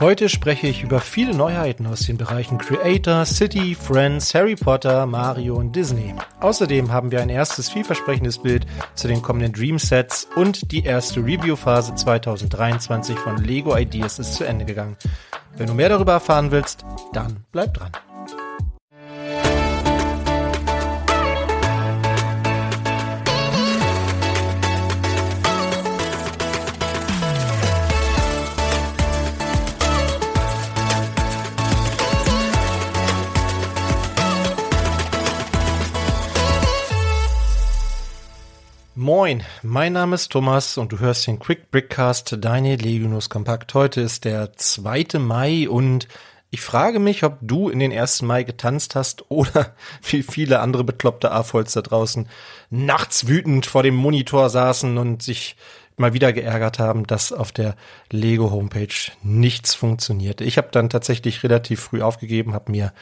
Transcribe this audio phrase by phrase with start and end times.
[0.00, 5.56] Heute spreche ich über viele Neuheiten aus den Bereichen Creator, City, Friends, Harry Potter, Mario
[5.56, 6.14] und Disney.
[6.38, 8.64] Außerdem haben wir ein erstes vielversprechendes Bild
[8.94, 14.44] zu den kommenden Dream Sets und die erste Review-Phase 2023 von Lego Ideas ist zu
[14.44, 14.96] Ende gegangen.
[15.56, 17.90] Wenn du mehr darüber erfahren willst, dann bleib dran.
[39.08, 43.72] Moin, mein Name ist Thomas und du hörst den Quick Brickcast, deine Legionus Kompakt.
[43.72, 45.18] Heute ist der 2.
[45.18, 46.08] Mai und
[46.50, 48.20] ich frage mich, ob du in den 1.
[48.20, 49.74] Mai getanzt hast oder
[50.10, 52.28] wie viele andere bekloppte AFOLs da draußen
[52.68, 55.56] nachts wütend vor dem Monitor saßen und sich
[55.96, 57.76] mal wieder geärgert haben, dass auf der
[58.10, 60.44] Lego Homepage nichts funktionierte.
[60.44, 62.92] Ich habe dann tatsächlich relativ früh aufgegeben, habe mir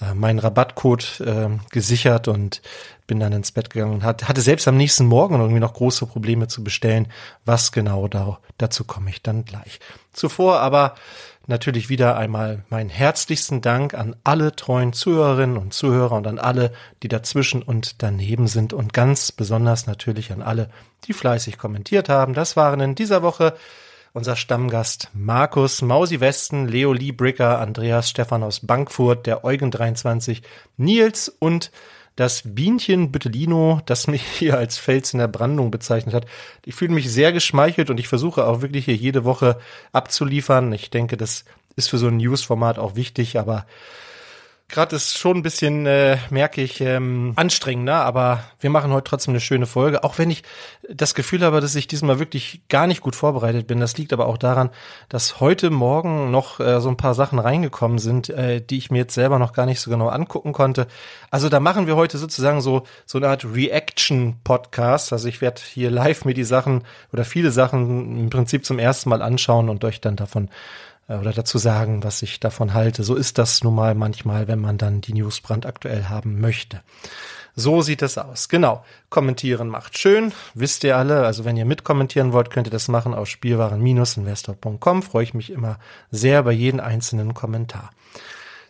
[0.00, 2.60] äh, meinen Rabattcode äh, gesichert und
[3.06, 6.48] bin dann ins Bett gegangen und hatte selbst am nächsten Morgen irgendwie noch große Probleme
[6.48, 7.08] zu bestellen.
[7.44, 9.80] Was genau da, dazu komme ich dann gleich.
[10.12, 10.94] Zuvor aber
[11.46, 16.72] natürlich wieder einmal meinen herzlichsten Dank an alle treuen Zuhörerinnen und Zuhörer und an alle,
[17.02, 20.70] die dazwischen und daneben sind und ganz besonders natürlich an alle,
[21.04, 22.34] die fleißig kommentiert haben.
[22.34, 23.54] Das waren in dieser Woche
[24.12, 30.42] unser Stammgast Markus Mausi Westen, Leo Liebricker, Andreas Stefan aus Bankfurt, der Eugen 23,
[30.76, 31.70] Nils und
[32.16, 36.26] das Bienchen Büttelino, das mich hier als Fels in der Brandung bezeichnet hat.
[36.64, 39.58] Ich fühle mich sehr geschmeichelt und ich versuche auch wirklich hier jede Woche
[39.92, 40.72] abzuliefern.
[40.72, 41.44] Ich denke, das
[41.76, 43.66] ist für so ein News-Format auch wichtig, aber
[44.68, 49.32] gerade ist schon ein bisschen, äh, merke ich, ähm, anstrengender, aber wir machen heute trotzdem
[49.32, 50.02] eine schöne Folge.
[50.04, 50.42] Auch wenn ich
[50.88, 53.80] das Gefühl habe, dass ich diesmal wirklich gar nicht gut vorbereitet bin.
[53.80, 54.70] Das liegt aber auch daran,
[55.08, 58.98] dass heute Morgen noch äh, so ein paar Sachen reingekommen sind, äh, die ich mir
[58.98, 60.86] jetzt selber noch gar nicht so genau angucken konnte.
[61.30, 65.12] Also da machen wir heute sozusagen so so eine Art Reaction-Podcast.
[65.12, 69.10] Also ich werde hier live mir die Sachen oder viele Sachen im Prinzip zum ersten
[69.10, 70.48] Mal anschauen und euch dann davon
[71.08, 73.02] oder dazu sagen, was ich davon halte.
[73.02, 76.80] So ist das nun mal manchmal, wenn man dann die News brandaktuell haben möchte.
[77.54, 78.48] So sieht es aus.
[78.48, 78.82] Genau.
[79.10, 80.32] Kommentieren macht schön.
[80.54, 81.26] Wisst ihr alle.
[81.26, 85.02] Also wenn ihr mitkommentieren wollt, könnt ihr das machen auf spielwaren-investor.com.
[85.02, 85.78] Freue ich mich immer
[86.10, 87.90] sehr über jeden einzelnen Kommentar.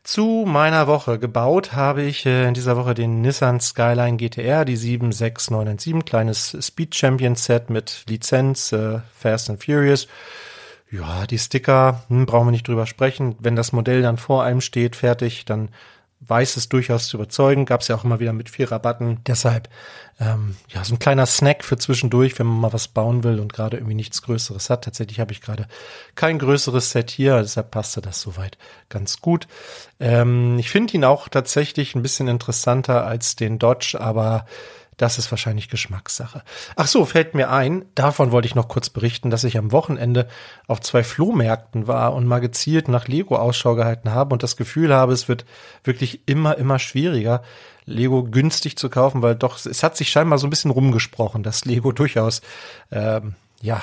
[0.02, 4.74] Zu meiner Woche gebaut habe ich äh, in dieser Woche den Nissan Skyline GTR, die
[4.74, 10.08] 76997, kleines Speed Champion Set mit Lizenz, äh, Fast and Furious.
[10.92, 13.34] Ja, die Sticker, hm, brauchen wir nicht drüber sprechen.
[13.38, 15.70] Wenn das Modell dann vor einem steht, fertig, dann
[16.20, 17.64] weiß es durchaus zu überzeugen.
[17.64, 19.20] Gab es ja auch immer wieder mit vier Rabatten.
[19.26, 19.70] Deshalb,
[20.20, 23.54] ähm, ja, so ein kleiner Snack für zwischendurch, wenn man mal was bauen will und
[23.54, 24.84] gerade irgendwie nichts Größeres hat.
[24.84, 25.66] Tatsächlich habe ich gerade
[26.14, 28.58] kein größeres Set hier, deshalb passte das soweit
[28.90, 29.48] ganz gut.
[29.98, 34.44] Ähm, ich finde ihn auch tatsächlich ein bisschen interessanter als den Dodge, aber
[35.02, 36.44] das ist wahrscheinlich Geschmackssache.
[36.76, 40.28] Ach so, fällt mir ein, davon wollte ich noch kurz berichten, dass ich am Wochenende
[40.68, 44.94] auf zwei Flohmärkten war und mal gezielt nach Lego Ausschau gehalten habe und das Gefühl
[44.94, 45.44] habe, es wird
[45.82, 47.42] wirklich immer, immer schwieriger,
[47.84, 51.64] Lego günstig zu kaufen, weil doch, es hat sich scheinbar so ein bisschen rumgesprochen, dass
[51.64, 52.40] Lego durchaus,
[52.92, 53.82] ähm, ja,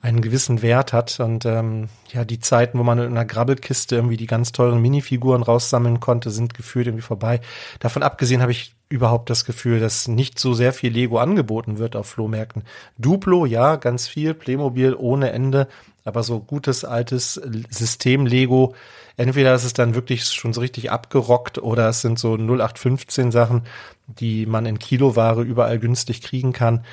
[0.00, 4.16] einen gewissen Wert hat und ähm, ja, die Zeiten, wo man in einer Grabbelkiste irgendwie
[4.16, 7.40] die ganz teuren Minifiguren raussammeln konnte, sind gefühlt irgendwie vorbei.
[7.80, 11.96] Davon abgesehen habe ich überhaupt das Gefühl, dass nicht so sehr viel Lego angeboten wird
[11.96, 12.64] auf Flohmärkten.
[12.96, 15.68] Duplo, ja, ganz viel, Playmobil ohne Ende,
[16.04, 17.34] aber so gutes altes
[17.68, 18.74] System Lego,
[19.16, 23.64] entweder ist es dann wirklich schon so richtig abgerockt oder es sind so 0815 Sachen,
[24.06, 26.84] die man in Kiloware überall günstig kriegen kann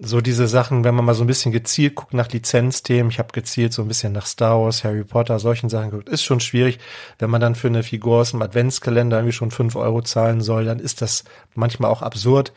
[0.00, 3.32] so diese Sachen, wenn man mal so ein bisschen gezielt guckt nach Lizenzthemen, ich habe
[3.32, 6.78] gezielt so ein bisschen nach Star Wars, Harry Potter, solchen Sachen geguckt, ist schon schwierig.
[7.18, 10.64] Wenn man dann für eine Figur aus dem Adventskalender irgendwie schon fünf Euro zahlen soll,
[10.64, 12.52] dann ist das manchmal auch absurd.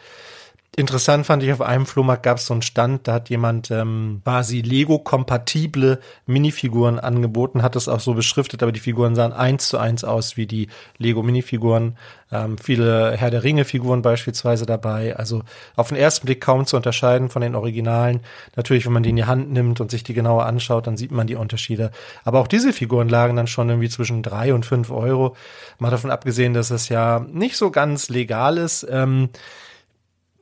[0.78, 4.22] Interessant fand ich, auf einem Flohmarkt gab es so einen Stand, da hat jemand ähm,
[4.24, 9.78] quasi Lego-kompatible Minifiguren angeboten, hat es auch so beschriftet, aber die Figuren sahen eins zu
[9.78, 11.97] eins aus wie die Lego-Minifiguren.
[12.32, 15.14] Ähm, viele Herr der Ringe-Figuren beispielsweise dabei.
[15.18, 15.44] Also
[15.76, 18.22] auf den ersten Blick kaum zu unterscheiden von den Originalen.
[18.56, 21.12] Natürlich, wenn man die in die Hand nimmt und sich die genauer anschaut, dann sieht
[21.12, 21.91] man die Unterschiede.
[22.24, 25.35] Aber auch diese Figuren lagen dann schon irgendwie zwischen drei und fünf Euro.
[25.79, 28.88] Mal davon abgesehen, dass es ja nicht so ganz legal ist.
[28.90, 29.28] Ähm,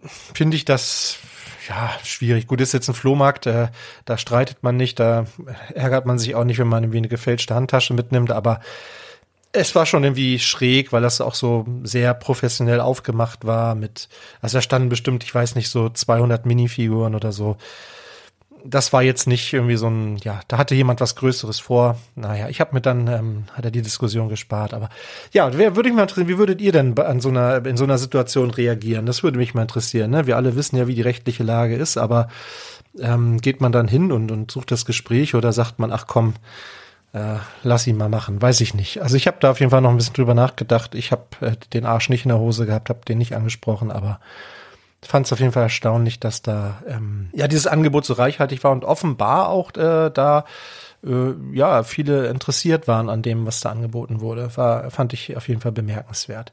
[0.05, 1.19] finde ich das
[1.67, 2.47] ja schwierig.
[2.47, 3.67] Gut, ist jetzt ein Flohmarkt, äh,
[4.05, 5.25] da streitet man nicht, da
[5.73, 8.59] ärgert man sich auch nicht, wenn man irgendwie eine gefälschte Handtasche mitnimmt, aber
[9.51, 14.09] es war schon irgendwie schräg, weil das auch so sehr professionell aufgemacht war mit,
[14.41, 17.57] also da standen bestimmt, ich weiß nicht, so 200 Minifiguren oder so.
[18.65, 21.97] Das war jetzt nicht irgendwie so ein, ja, da hatte jemand was Größeres vor.
[22.15, 24.73] Naja, ich habe mir dann, ähm, hat er die Diskussion gespart.
[24.73, 24.89] Aber
[25.31, 27.83] ja, wer würde mich mal interessieren, wie würdet ihr denn an so einer, in so
[27.83, 29.05] einer Situation reagieren?
[29.05, 30.11] Das würde mich mal interessieren.
[30.11, 30.27] Ne?
[30.27, 32.27] Wir alle wissen ja, wie die rechtliche Lage ist, aber
[32.99, 36.35] ähm, geht man dann hin und, und sucht das Gespräch oder sagt man, ach komm,
[37.13, 39.01] äh, lass ihn mal machen, weiß ich nicht.
[39.01, 40.95] Also ich habe da auf jeden Fall noch ein bisschen drüber nachgedacht.
[40.95, 44.19] Ich habe äh, den Arsch nicht in der Hose gehabt, habe den nicht angesprochen, aber
[45.01, 48.71] fand es auf jeden Fall erstaunlich, dass da ähm, ja dieses Angebot so reichhaltig war
[48.71, 50.45] und offenbar auch äh, da
[51.05, 54.55] äh, ja viele interessiert waren an dem, was da angeboten wurde.
[54.57, 56.51] War fand ich auf jeden Fall bemerkenswert.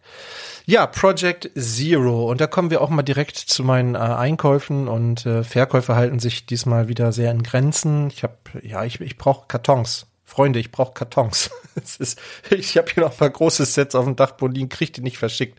[0.65, 5.27] Ja, Project Zero und da kommen wir auch mal direkt zu meinen äh, Einkäufen und
[5.27, 8.09] äh, Verkäufe halten sich diesmal wieder sehr in Grenzen.
[8.09, 10.07] Ich habe ja ich ich brauche Kartons.
[10.25, 11.51] Freunde, ich brauche Kartons.
[11.99, 12.21] ist,
[12.51, 15.19] ich habe hier noch ein paar große Sets auf dem Dachboden liegen, krieg die nicht
[15.19, 15.59] verschickt.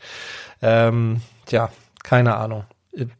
[0.61, 1.69] Ähm, tja,
[2.03, 2.65] keine Ahnung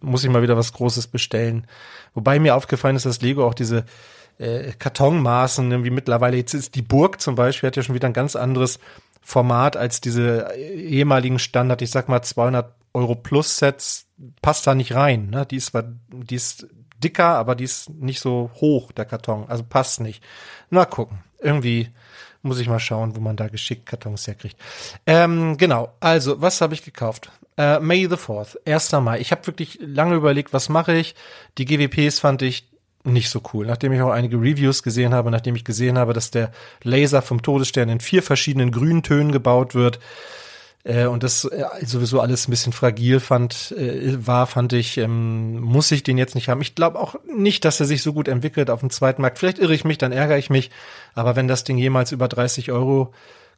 [0.02, 1.68] muss ich mal wieder was Großes bestellen.
[2.14, 3.86] Wobei mir aufgefallen ist, dass Lego auch diese
[4.38, 8.14] äh, Kartonmaßen irgendwie mittlerweile, jetzt ist die Burg zum Beispiel, hat ja schon wieder ein
[8.14, 8.80] ganz anderes
[9.22, 14.08] Format als diese ehemaligen Standard, ich sag mal 200 Euro Plus Sets,
[14.42, 15.30] passt da nicht rein.
[15.30, 15.46] Ne?
[15.46, 16.68] Die ist zwar, die ist
[17.04, 19.46] dicker, aber die ist nicht so hoch, der Karton.
[19.48, 20.24] Also passt nicht.
[20.70, 21.20] Na gucken.
[21.40, 21.90] Irgendwie
[22.48, 24.58] muss ich mal schauen, wo man da geschickt Kartons herkriegt.
[25.06, 27.32] Ähm, genau, also, was habe ich gekauft?
[27.58, 28.92] Äh, May the 4th, 1.
[28.94, 29.20] Mai.
[29.20, 31.16] Ich habe wirklich lange überlegt, was mache ich.
[31.58, 32.70] Die GWPs fand ich
[33.04, 33.66] nicht so cool.
[33.66, 36.52] Nachdem ich auch einige Reviews gesehen habe, nachdem ich gesehen habe, dass der
[36.84, 40.00] Laser vom Todesstern in vier verschiedenen Grüntönen gebaut wird,
[40.88, 45.60] äh, und das äh, sowieso alles ein bisschen fragil fand, äh, war, fand ich, ähm,
[45.60, 46.62] muss ich den jetzt nicht haben.
[46.62, 49.38] Ich glaube auch nicht, dass er sich so gut entwickelt auf dem zweiten Markt.
[49.38, 50.72] Vielleicht irre ich mich, dann ärgere ich mich.
[51.14, 53.14] Aber wenn das Ding jemals über 30 Euro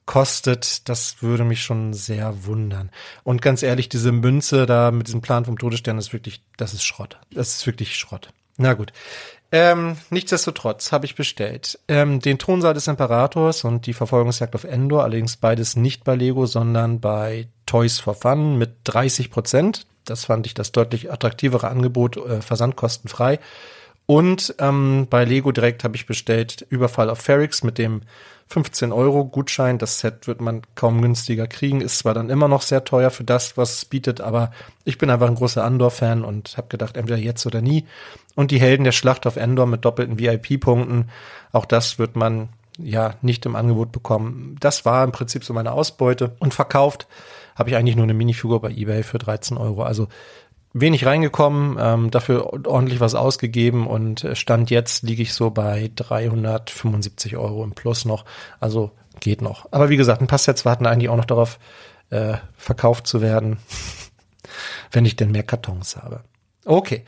[0.08, 2.90] kostet, das würde mich schon sehr wundern.
[3.24, 6.84] Und ganz ehrlich, diese Münze da mit diesem Plan vom Todesstern ist wirklich, das ist
[6.84, 7.20] Schrott.
[7.32, 8.34] Das ist wirklich Schrott.
[8.58, 8.92] Na gut.
[9.52, 15.04] Ähm, nichtsdestotrotz habe ich bestellt ähm, den Thronsaal des Imperators und die Verfolgungsjagd auf Endor,
[15.04, 19.88] allerdings beides nicht bei Lego, sondern bei Toys for Fun mit 30 Prozent.
[20.06, 23.40] Das fand ich das deutlich attraktivere Angebot, äh, versandkostenfrei.
[24.10, 28.02] Und ähm, bei Lego direkt habe ich bestellt Überfall auf Ferrix mit dem
[28.48, 29.78] 15 Euro Gutschein.
[29.78, 31.80] Das Set wird man kaum günstiger kriegen.
[31.80, 34.50] Ist zwar dann immer noch sehr teuer für das, was es bietet, aber
[34.84, 37.86] ich bin einfach ein großer Andor-Fan und habe gedacht, entweder jetzt oder nie.
[38.34, 41.12] Und die Helden der Schlacht auf Endor mit doppelten VIP-Punkten,
[41.52, 44.56] auch das wird man ja nicht im Angebot bekommen.
[44.60, 46.36] Das war im Prinzip so meine Ausbeute.
[46.40, 47.08] Und verkauft
[47.56, 49.84] habe ich eigentlich nur eine Minifigur bei eBay für 13 Euro.
[49.84, 50.08] Also
[50.74, 55.92] wenig reingekommen, ähm, dafür ordentlich was ausgegeben und äh, Stand jetzt liege ich so bei
[55.96, 58.26] 375 Euro im Plus noch.
[58.60, 59.68] Also geht noch.
[59.72, 61.60] Aber wie gesagt, ein paar Sets warten eigentlich auch noch darauf,
[62.10, 63.58] äh, verkauft zu werden,
[64.92, 66.22] wenn ich denn mehr Kartons habe.
[66.66, 67.04] Okay.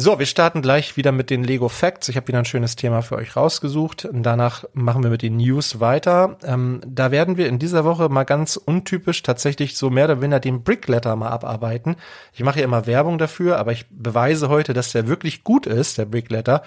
[0.00, 2.08] So, wir starten gleich wieder mit den Lego Facts.
[2.08, 4.08] Ich habe wieder ein schönes Thema für euch rausgesucht.
[4.12, 6.38] Danach machen wir mit den News weiter.
[6.44, 10.38] Ähm, da werden wir in dieser Woche mal ganz untypisch tatsächlich so mehr oder weniger
[10.38, 11.96] den Brickletter mal abarbeiten.
[12.32, 15.98] Ich mache ja immer Werbung dafür, aber ich beweise heute, dass der wirklich gut ist,
[15.98, 16.62] der Brickletter.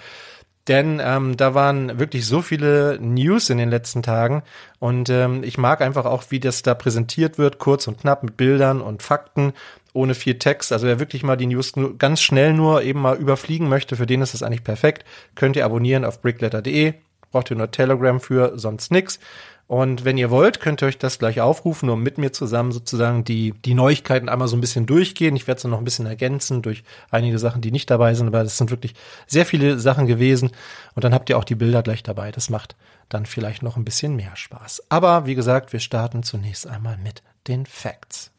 [0.68, 4.44] Denn ähm, da waren wirklich so viele News in den letzten Tagen
[4.78, 8.36] und ähm, ich mag einfach auch, wie das da präsentiert wird, kurz und knapp mit
[8.36, 9.54] Bildern und Fakten
[9.92, 10.72] ohne viel Text.
[10.72, 14.22] Also wer wirklich mal die News ganz schnell nur eben mal überfliegen möchte, für den
[14.22, 15.04] ist das eigentlich perfekt.
[15.34, 16.94] Könnt ihr abonnieren auf brickletter.de.
[17.30, 19.18] Braucht ihr nur Telegram für, sonst nix.
[19.66, 23.24] Und wenn ihr wollt, könnt ihr euch das gleich aufrufen und mit mir zusammen sozusagen
[23.24, 25.34] die, die Neuigkeiten einmal so ein bisschen durchgehen.
[25.34, 28.42] Ich werde es noch ein bisschen ergänzen durch einige Sachen, die nicht dabei sind, aber
[28.42, 28.94] das sind wirklich
[29.26, 30.50] sehr viele Sachen gewesen.
[30.94, 32.30] Und dann habt ihr auch die Bilder gleich dabei.
[32.32, 32.76] Das macht
[33.08, 34.82] dann vielleicht noch ein bisschen mehr Spaß.
[34.90, 38.31] Aber wie gesagt, wir starten zunächst einmal mit den Facts.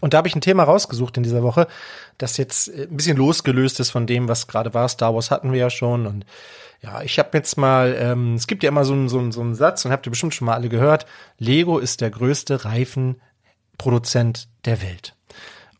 [0.00, 1.66] Und da habe ich ein Thema rausgesucht in dieser Woche,
[2.18, 4.88] das jetzt äh, ein bisschen losgelöst ist von dem, was gerade war.
[4.88, 6.06] Star Wars hatten wir ja schon.
[6.06, 6.24] Und
[6.82, 9.40] ja, ich habe jetzt mal, ähm, es gibt ja immer so einen, so, einen, so
[9.40, 11.06] einen Satz, und habt ihr bestimmt schon mal alle gehört,
[11.38, 15.14] Lego ist der größte Reifenproduzent der Welt.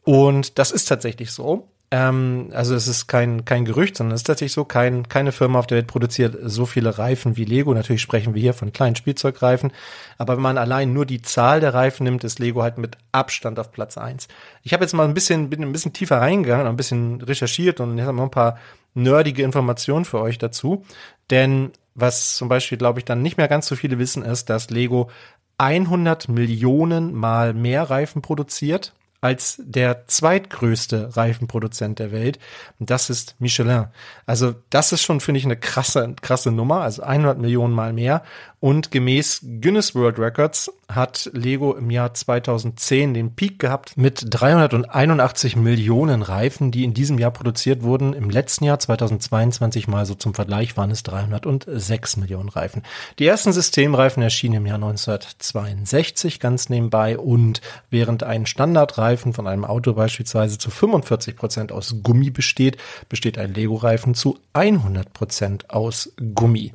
[0.05, 1.69] Und das ist tatsächlich so.
[1.93, 5.59] Ähm, also es ist kein, kein Gerücht, sondern es ist tatsächlich so, kein, keine Firma
[5.59, 7.75] auf der Welt produziert so viele Reifen wie Lego.
[7.75, 9.73] Natürlich sprechen wir hier von kleinen Spielzeugreifen.
[10.17, 13.59] Aber wenn man allein nur die Zahl der Reifen nimmt, ist Lego halt mit Abstand
[13.59, 14.29] auf Platz eins.
[14.63, 17.99] Ich habe jetzt mal ein bisschen, bin ein bisschen tiefer reingegangen, ein bisschen recherchiert und
[17.99, 18.59] jetzt haben wir ein paar
[18.95, 20.85] nerdige Informationen für euch dazu.
[21.31, 24.71] Denn was zum Beispiel, glaube ich, dann nicht mehr ganz so viele wissen, ist, dass
[24.71, 25.11] Lego
[25.59, 32.39] 100 Millionen mal mehr Reifen produziert als der zweitgrößte Reifenproduzent der Welt.
[32.79, 33.89] das ist Michelin.
[34.27, 36.81] Also das ist schon, finde ich, eine krasse, krasse Nummer.
[36.83, 38.23] Also 100 Millionen mal mehr.
[38.61, 45.57] Und gemäß Guinness World Records hat Lego im Jahr 2010 den Peak gehabt mit 381
[45.57, 48.13] Millionen Reifen, die in diesem Jahr produziert wurden.
[48.13, 52.83] Im letzten Jahr 2022 mal so zum Vergleich waren es 306 Millionen Reifen.
[53.19, 59.65] Die ersten Systemreifen erschienen im Jahr 1962 ganz nebenbei und während ein Standardreifen von einem
[59.65, 62.77] Auto beispielsweise zu 45 Prozent aus Gummi besteht,
[63.09, 66.73] besteht ein Lego-Reifen zu 100 Prozent aus Gummi.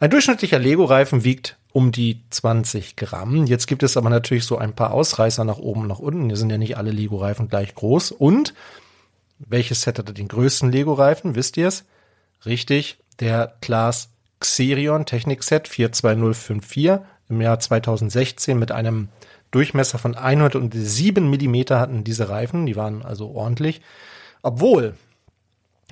[0.00, 3.46] Ein durchschnittlicher Lego-Reifen wiegt um die 20 Gramm.
[3.46, 6.26] Jetzt gibt es aber natürlich so ein paar Ausreißer nach oben und nach unten.
[6.26, 8.12] Hier sind ja nicht alle Lego-Reifen gleich groß.
[8.12, 8.54] Und
[9.38, 11.34] welches Set hatte den größten Lego-Reifen?
[11.34, 11.84] Wisst ihr es?
[12.44, 14.10] Richtig, der Class
[14.40, 19.08] Xerion Technik-Set 42054 im Jahr 2016 mit einem
[19.50, 22.66] Durchmesser von 107 Millimeter hatten diese Reifen.
[22.66, 23.80] Die waren also ordentlich.
[24.42, 24.94] Obwohl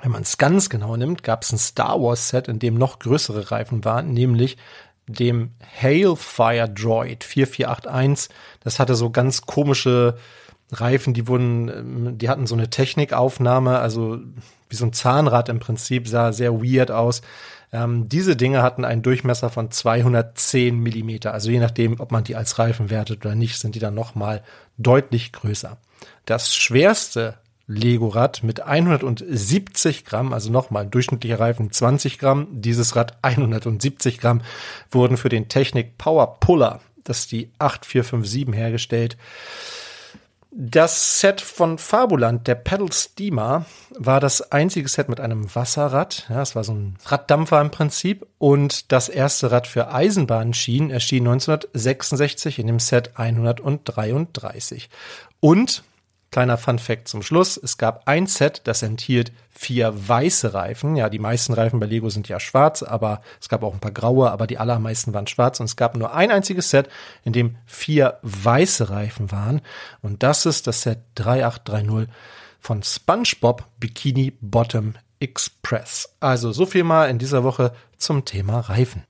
[0.03, 2.99] wenn man es ganz genau nimmt, gab es ein Star Wars Set, in dem noch
[2.99, 4.57] größere Reifen waren, nämlich
[5.13, 8.35] dem Hailfire Droid 4481.
[8.63, 10.17] Das hatte so ganz komische
[10.73, 14.19] Reifen, die wurden, ähm, die hatten so eine Technikaufnahme, also
[14.69, 17.23] wie so ein Zahnrad im Prinzip, sah sehr weird aus.
[17.73, 21.33] Ähm, diese Dinge hatten einen Durchmesser von 210 Millimeter.
[21.33, 24.43] Also je nachdem, ob man die als Reifen wertet oder nicht, sind die dann nochmal
[24.79, 25.77] deutlich größer.
[26.25, 27.35] Das schwerste
[27.71, 34.43] Lego-Rad mit 170 Gramm, also nochmal durchschnittlicher Reifen 20 Gramm, dieses Rad 170 Gramm,
[34.91, 39.17] wurden für den Technik Power Puller, das ist die 8457 hergestellt.
[40.53, 46.27] Das Set von Fabuland, der Pedal Steamer, war das einzige Set mit einem Wasserrad.
[46.29, 48.27] Ja, es war so ein Raddampfer im Prinzip.
[48.39, 54.91] Und das erste Rad für Eisenbahnschienen erschien 1966 in dem Set 133.
[55.39, 55.85] Und
[56.31, 57.57] Kleiner Fun Fact zum Schluss.
[57.57, 60.95] Es gab ein Set, das enthielt vier weiße Reifen.
[60.95, 63.91] Ja, die meisten Reifen bei Lego sind ja schwarz, aber es gab auch ein paar
[63.91, 65.59] graue, aber die allermeisten waren schwarz.
[65.59, 66.89] Und es gab nur ein einziges Set,
[67.25, 69.61] in dem vier weiße Reifen waren.
[70.03, 72.09] Und das ist das Set 3830
[72.61, 76.15] von SpongeBob Bikini Bottom Express.
[76.21, 79.05] Also so viel mal in dieser Woche zum Thema Reifen.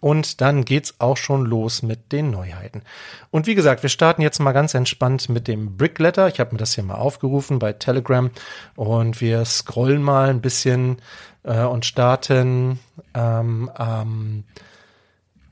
[0.00, 2.82] Und dann geht's auch schon los mit den Neuheiten.
[3.30, 6.28] Und wie gesagt, wir starten jetzt mal ganz entspannt mit dem Brickletter.
[6.28, 8.30] Ich habe mir das hier mal aufgerufen bei Telegram
[8.76, 10.98] und wir scrollen mal ein bisschen
[11.42, 12.78] äh, und starten
[13.14, 14.44] ähm, am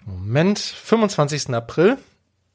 [0.05, 1.53] Moment 25.
[1.53, 1.99] April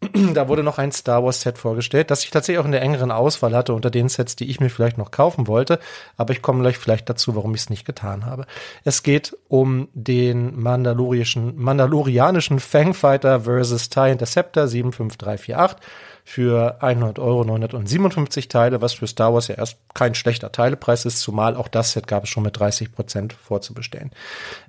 [0.34, 3.12] da wurde noch ein Star Wars Set vorgestellt, das ich tatsächlich auch in der engeren
[3.12, 5.80] Auswahl hatte unter den Sets, die ich mir vielleicht noch kaufen wollte.
[6.18, 8.46] Aber ich komme gleich vielleicht dazu, warum ich es nicht getan habe.
[8.84, 15.78] Es geht um den mandalorianischen, mandalorianischen Fangfighter versus TIE Interceptor 75348
[16.24, 21.20] für 100 Euro 957 Teile, was für Star Wars ja erst kein schlechter Teilepreis ist,
[21.20, 24.12] zumal auch das Set gab es schon mit 30 Prozent vorzubestellen.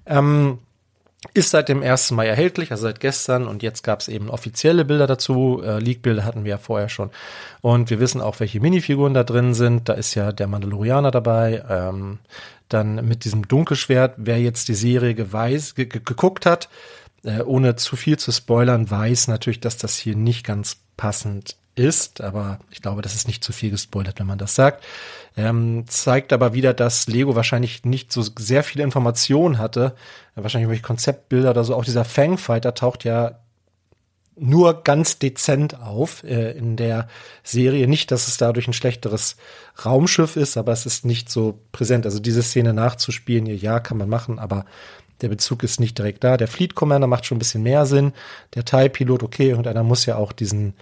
[0.07, 0.59] Ähm,
[1.35, 2.11] ist seit dem 1.
[2.11, 5.63] Mai erhältlich, also seit gestern und jetzt gab es eben offizielle Bilder dazu.
[5.65, 7.11] Äh, Leak-Bilder hatten wir ja vorher schon.
[7.61, 9.89] Und wir wissen auch, welche Minifiguren da drin sind.
[9.89, 11.63] Da ist ja der Mandalorianer dabei.
[11.69, 12.19] Ähm,
[12.69, 16.69] dann mit diesem Dunkelschwert, wer jetzt die Serie geweiß, geguckt hat,
[17.25, 22.21] äh, ohne zu viel zu spoilern, weiß natürlich, dass das hier nicht ganz passend ist,
[22.21, 24.85] aber ich glaube, das ist nicht zu viel gespoilert, wenn man das sagt.
[25.37, 29.95] Ähm, zeigt aber wieder, dass Lego wahrscheinlich nicht so sehr viele Informationen hatte.
[30.35, 31.75] Wahrscheinlich irgendwelche Konzeptbilder oder so.
[31.75, 33.39] Auch dieser Fangfighter taucht ja
[34.37, 37.09] nur ganz dezent auf äh, in der
[37.43, 37.89] Serie.
[37.89, 39.37] Nicht, dass es dadurch ein schlechteres
[39.85, 42.05] Raumschiff ist, aber es ist nicht so präsent.
[42.05, 44.65] Also diese Szene nachzuspielen, ja, kann man machen, aber
[45.23, 46.37] der Bezug ist nicht direkt da.
[46.37, 48.13] Der Fleet Commander macht schon ein bisschen mehr Sinn.
[48.55, 50.75] Der TIE-Pilot, okay, irgendeiner muss ja auch diesen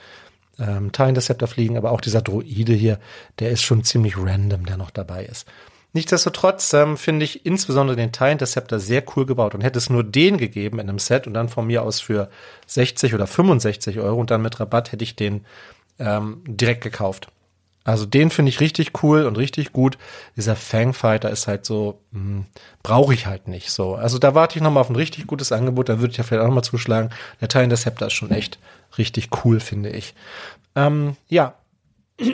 [0.61, 2.99] ähm, TIE Interceptor fliegen, aber auch dieser Droide hier,
[3.39, 5.47] der ist schon ziemlich random, der noch dabei ist.
[5.93, 10.05] Nichtsdestotrotz ähm, finde ich insbesondere den TIE Interceptor sehr cool gebaut und hätte es nur
[10.05, 12.31] den gegeben in einem Set und dann von mir aus für
[12.67, 15.45] 60 oder 65 Euro und dann mit Rabatt hätte ich den
[15.99, 17.29] ähm, direkt gekauft.
[17.85, 19.97] Also den finde ich richtig cool und richtig gut.
[20.37, 22.47] Dieser Fangfighter ist halt so, hm,
[22.83, 23.95] brauche ich halt nicht so.
[23.95, 26.43] Also da warte ich nochmal auf ein richtig gutes Angebot, da würde ich ja vielleicht
[26.43, 27.11] auch nochmal zuschlagen.
[27.41, 28.59] Der Teil Interceptor ist schon echt
[28.99, 30.15] richtig cool, finde ich.
[30.77, 31.55] Ähm, ja.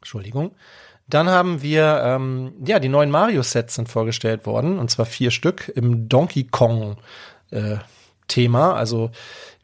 [0.00, 0.52] Entschuldigung.
[1.08, 5.70] Dann haben wir, ähm, ja, die neuen Mario-Sets sind vorgestellt worden, und zwar vier Stück
[5.74, 6.96] im Donkey Kong
[7.50, 7.76] äh.
[8.34, 9.10] Also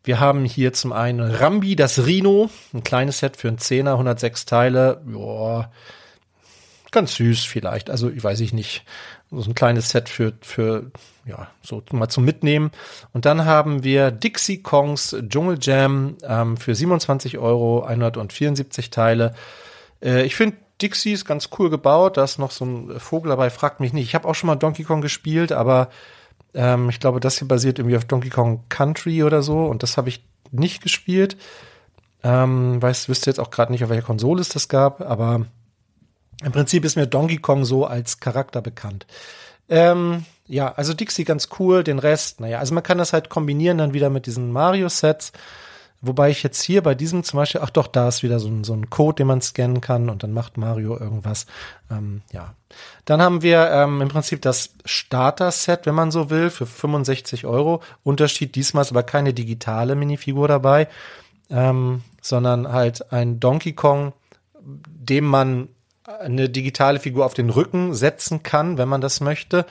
[0.09, 4.47] wir haben hier zum einen Rambi, das Rhino, ein kleines Set für einen Zehner, 106
[4.47, 5.03] Teile.
[5.15, 5.71] Ja,
[6.91, 7.91] ganz süß vielleicht.
[7.91, 8.87] Also, ich weiß ich nicht.
[9.31, 10.91] So ein kleines Set für, für,
[11.27, 12.71] ja, so mal zum Mitnehmen.
[13.13, 19.35] Und dann haben wir Dixie Kongs Dschungel Jam ähm, für 27 Euro, 174 Teile.
[20.03, 22.17] Äh, ich finde, Dixie ist ganz cool gebaut.
[22.17, 24.07] Da ist noch so ein Vogel dabei, fragt mich nicht.
[24.07, 25.91] Ich habe auch schon mal Donkey Kong gespielt, aber
[26.55, 29.97] Ähm, ich glaube, das hier basiert irgendwie auf Donkey Kong Country oder so und das
[29.97, 31.37] habe ich nicht gespielt.
[32.23, 35.47] Ähm, weiß, wüsste jetzt auch gerade nicht, auf welcher Konsole es das gab, aber
[36.43, 39.07] im Prinzip ist mir Donkey Kong so als Charakter bekannt.
[39.69, 43.79] Ähm, ja, also Dixie ganz cool, den Rest, naja, also man kann das halt kombinieren
[43.79, 45.33] dann wieder mit diesen Mario-Sets.
[46.01, 48.63] Wobei ich jetzt hier bei diesem zum Beispiel, ach doch, da ist wieder so ein,
[48.63, 51.47] so ein Code, den man scannen kann und dann macht Mario irgendwas.
[51.91, 52.55] Ähm, ja.
[53.05, 57.83] Dann haben wir ähm, im Prinzip das Starter-Set, wenn man so will, für 65 Euro.
[58.05, 60.87] Unterschied diesmal ist aber keine digitale Minifigur dabei,
[61.51, 64.13] ähm, sondern halt ein Donkey Kong,
[64.61, 65.69] dem man
[66.05, 69.67] eine digitale Figur auf den Rücken setzen kann, wenn man das möchte.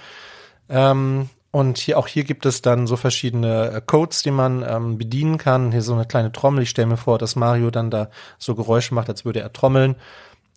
[0.67, 4.97] Ähm, und hier, auch hier gibt es dann so verschiedene äh, Codes, die man ähm,
[4.97, 5.71] bedienen kann.
[5.71, 6.63] Hier so eine kleine Trommel.
[6.63, 9.95] Ich stelle mir vor, dass Mario dann da so Geräusche macht, als würde er trommeln.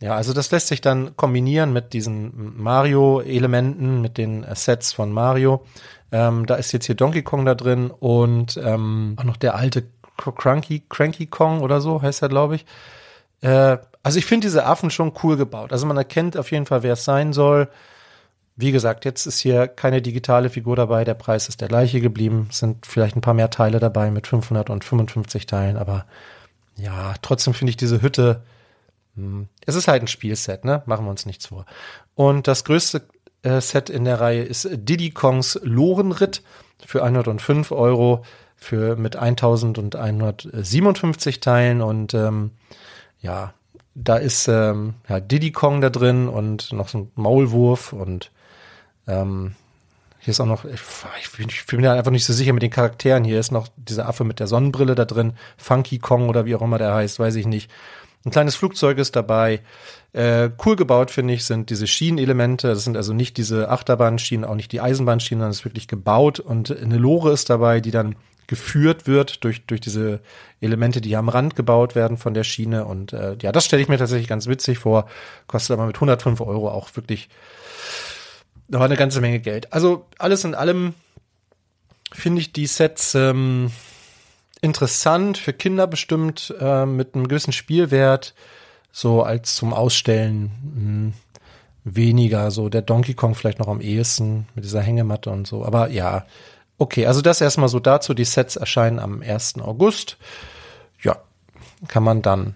[0.00, 5.64] Ja, also das lässt sich dann kombinieren mit diesen Mario-Elementen, mit den Sets von Mario.
[6.10, 9.84] Ähm, da ist jetzt hier Donkey Kong da drin und ähm, auch noch der alte
[10.16, 12.66] Cranky, Cranky Kong oder so heißt er, glaube ich.
[13.42, 15.72] Äh, also ich finde diese Affen schon cool gebaut.
[15.72, 17.68] Also man erkennt auf jeden Fall, wer es sein soll.
[18.60, 21.04] Wie gesagt, jetzt ist hier keine digitale Figur dabei.
[21.04, 22.48] Der Preis ist der gleiche geblieben.
[22.50, 25.76] Es sind vielleicht ein paar mehr Teile dabei mit 555 Teilen.
[25.76, 26.06] Aber
[26.76, 28.42] ja, trotzdem finde ich diese Hütte,
[29.16, 30.82] hm, es ist halt ein Spielset, ne?
[30.86, 31.66] Machen wir uns nichts vor.
[32.14, 33.02] Und das größte
[33.42, 36.42] äh, Set in der Reihe ist Diddy Kongs Lorenritt
[36.84, 38.24] für 105 Euro
[38.56, 42.50] für mit 1157 Teilen und ähm,
[43.20, 43.54] ja,
[43.94, 48.32] da ist ähm, ja, Diddy Kong da drin und noch so ein Maulwurf und
[49.10, 49.54] ähm,
[50.20, 50.80] hier ist auch noch, ich,
[51.22, 53.24] ich, bin, ich bin mir einfach nicht so sicher mit den Charakteren.
[53.24, 56.62] Hier ist noch dieser Affe mit der Sonnenbrille da drin, Funky Kong oder wie auch
[56.62, 57.70] immer der heißt, weiß ich nicht.
[58.26, 59.60] Ein kleines Flugzeug ist dabei.
[60.12, 62.68] Äh, cool gebaut, finde ich, sind diese Schienenelemente.
[62.68, 66.38] Das sind also nicht diese Achterbahnschienen, auch nicht die Eisenbahnschienen, sondern es ist wirklich gebaut.
[66.38, 70.20] Und eine Lore ist dabei, die dann geführt wird durch, durch diese
[70.60, 72.84] Elemente, die am Rand gebaut werden von der Schiene.
[72.84, 75.08] Und äh, ja, das stelle ich mir tatsächlich ganz witzig vor.
[75.46, 77.30] Kostet aber mit 105 Euro auch wirklich
[78.70, 79.72] da war eine ganze Menge Geld.
[79.72, 80.94] Also alles in allem
[82.12, 83.70] finde ich die Sets ähm,
[84.60, 88.34] interessant, für Kinder bestimmt, äh, mit einem gewissen Spielwert,
[88.92, 91.12] so als zum Ausstellen mh, hm,
[91.84, 95.64] weniger, so der Donkey Kong vielleicht noch am ehesten mit dieser Hängematte und so.
[95.64, 96.26] Aber ja,
[96.78, 98.14] okay, also das erstmal so dazu.
[98.14, 99.58] Die Sets erscheinen am 1.
[99.60, 100.16] August.
[101.02, 101.16] Ja,
[101.88, 102.54] kann man dann,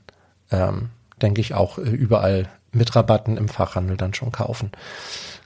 [0.51, 0.91] ähm,
[1.23, 4.73] denke ich, auch äh, überall mit Rabatten im Fachhandel dann schon kaufen.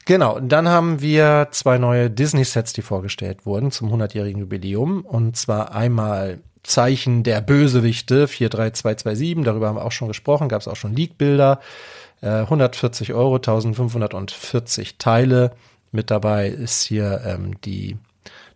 [0.08, 5.02] Genau, dann haben wir zwei neue Disney-Sets, die vorgestellt wurden zum 100-jährigen Jubiläum.
[5.02, 10.66] Und zwar einmal Zeichen der Bösewichte 43227, darüber haben wir auch schon gesprochen, gab es
[10.66, 11.60] auch schon Leak-Bilder.
[12.22, 15.52] Äh, 140 Euro, 1540 Teile.
[15.92, 17.98] Mit dabei ist hier ähm, die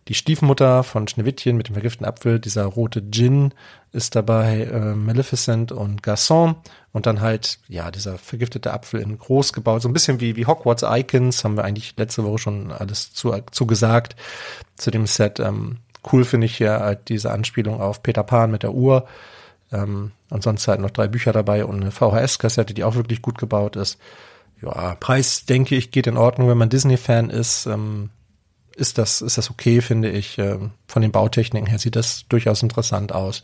[0.09, 3.53] die Stiefmutter von Schneewittchen mit dem vergifteten Apfel, dieser rote Gin
[3.93, 6.55] ist dabei, äh, Maleficent und Garçon
[6.93, 10.45] und dann halt, ja, dieser vergiftete Apfel in groß gebaut, so ein bisschen wie, wie
[10.45, 14.15] Hogwarts Icons, haben wir eigentlich letzte Woche schon alles zu, zu gesagt,
[14.75, 15.39] zu dem Set.
[15.39, 15.79] Ähm,
[16.11, 19.07] cool finde ich ja halt diese Anspielung auf Peter Pan mit der Uhr.
[19.71, 23.39] Ähm, und sonst halt noch drei Bücher dabei und eine VHS-Kassette, die auch wirklich gut
[23.39, 23.97] gebaut ist.
[24.61, 27.65] Ja, Preis, denke ich, geht in Ordnung, wenn man Disney-Fan ist.
[27.65, 28.11] Ähm,
[28.75, 30.37] ist das, ist das okay, finde ich.
[30.37, 33.41] Ähm, von den Bautechniken her sieht das durchaus interessant aus.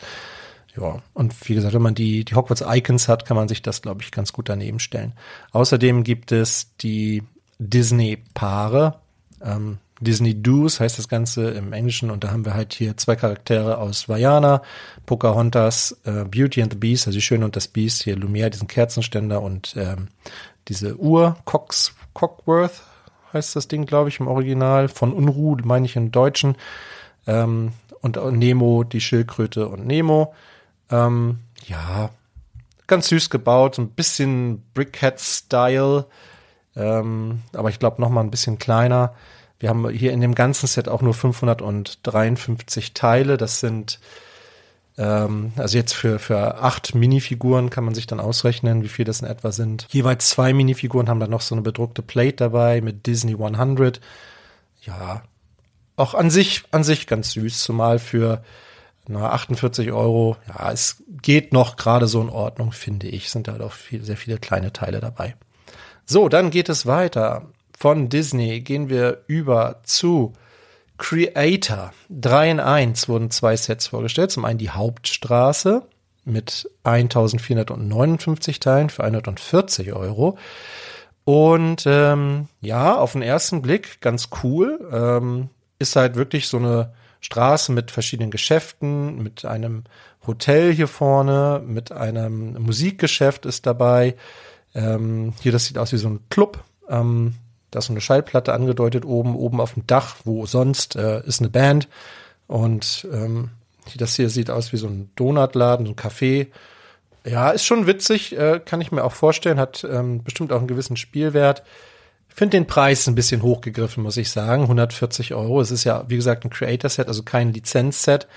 [0.78, 3.82] Ja, und wie gesagt, wenn man die, die Hogwarts Icons hat, kann man sich das,
[3.82, 5.14] glaube ich, ganz gut daneben stellen.
[5.52, 7.24] Außerdem gibt es die
[7.58, 8.96] Disney-Paare.
[9.44, 13.16] Ähm, Disney Doos heißt das Ganze im Englischen und da haben wir halt hier zwei
[13.18, 14.62] Charaktere aus Vajana,
[15.06, 18.68] Pocahontas, äh, Beauty and the Beast, also die Schöne und das Beast, hier Lumiere, diesen
[18.68, 20.08] Kerzenständer und ähm,
[20.70, 22.84] diese Uhr, Cox, Cockworth
[23.34, 24.88] heißt das Ding, glaube ich, im Original.
[24.88, 26.56] Von Unruh, meine ich im Deutschen.
[27.28, 30.34] Ähm, und Nemo, die Schildkröte und Nemo.
[30.92, 32.10] Ähm, ja,
[32.88, 36.06] ganz süß gebaut, ein bisschen Brickhead-Style.
[36.76, 39.14] Ähm, aber ich glaube noch mal ein bisschen kleiner.
[39.60, 43.38] Wir haben hier in dem ganzen Set auch nur 553 Teile.
[43.38, 44.00] Das sind
[45.00, 49.22] ähm, also jetzt für, für acht Minifiguren kann man sich dann ausrechnen, wie viel das
[49.22, 49.88] in etwa sind.
[49.90, 54.02] Jeweils zwei Minifiguren haben dann noch so eine bedruckte Plate dabei mit Disney 100.
[54.82, 55.24] Ja,
[55.96, 58.44] auch an sich, an sich ganz süß, zumal für
[59.10, 60.38] na, 48 Euro.
[60.48, 63.30] Ja, es geht noch gerade so in Ordnung, finde ich.
[63.30, 65.36] Sind da halt auch viel, sehr viele kleine Teile dabei.
[66.06, 67.48] So, dann geht es weiter.
[67.78, 70.34] Von Disney gehen wir über zu
[70.98, 71.92] Creator.
[72.10, 74.32] 3 in 1 wurden zwei Sets vorgestellt.
[74.32, 75.84] Zum einen die Hauptstraße
[76.24, 80.38] mit 1459 Teilen für 140 Euro.
[81.24, 84.88] Und ähm, ja, auf den ersten Blick ganz cool.
[84.92, 89.84] Ähm, ist halt wirklich so eine Straße mit verschiedenen Geschäften, mit einem
[90.26, 94.16] Hotel hier vorne, mit einem Musikgeschäft ist dabei.
[94.74, 96.64] Ähm, hier, das sieht aus wie so ein Club.
[96.88, 97.36] Ähm,
[97.72, 101.40] da ist so eine Schallplatte angedeutet oben, oben auf dem Dach, wo sonst äh, ist
[101.40, 101.88] eine Band.
[102.48, 103.52] Und ähm,
[103.98, 106.48] das hier sieht aus wie so ein Donutladen, so ein Café.
[107.26, 110.68] Ja, ist schon witzig, äh, kann ich mir auch vorstellen, hat ähm, bestimmt auch einen
[110.68, 111.64] gewissen Spielwert.
[112.30, 114.64] Ich finde den Preis ein bisschen hochgegriffen, muss ich sagen.
[114.64, 115.60] 140 Euro.
[115.60, 118.28] Es ist ja, wie gesagt, ein Creator-Set, also kein Lizenz-Set.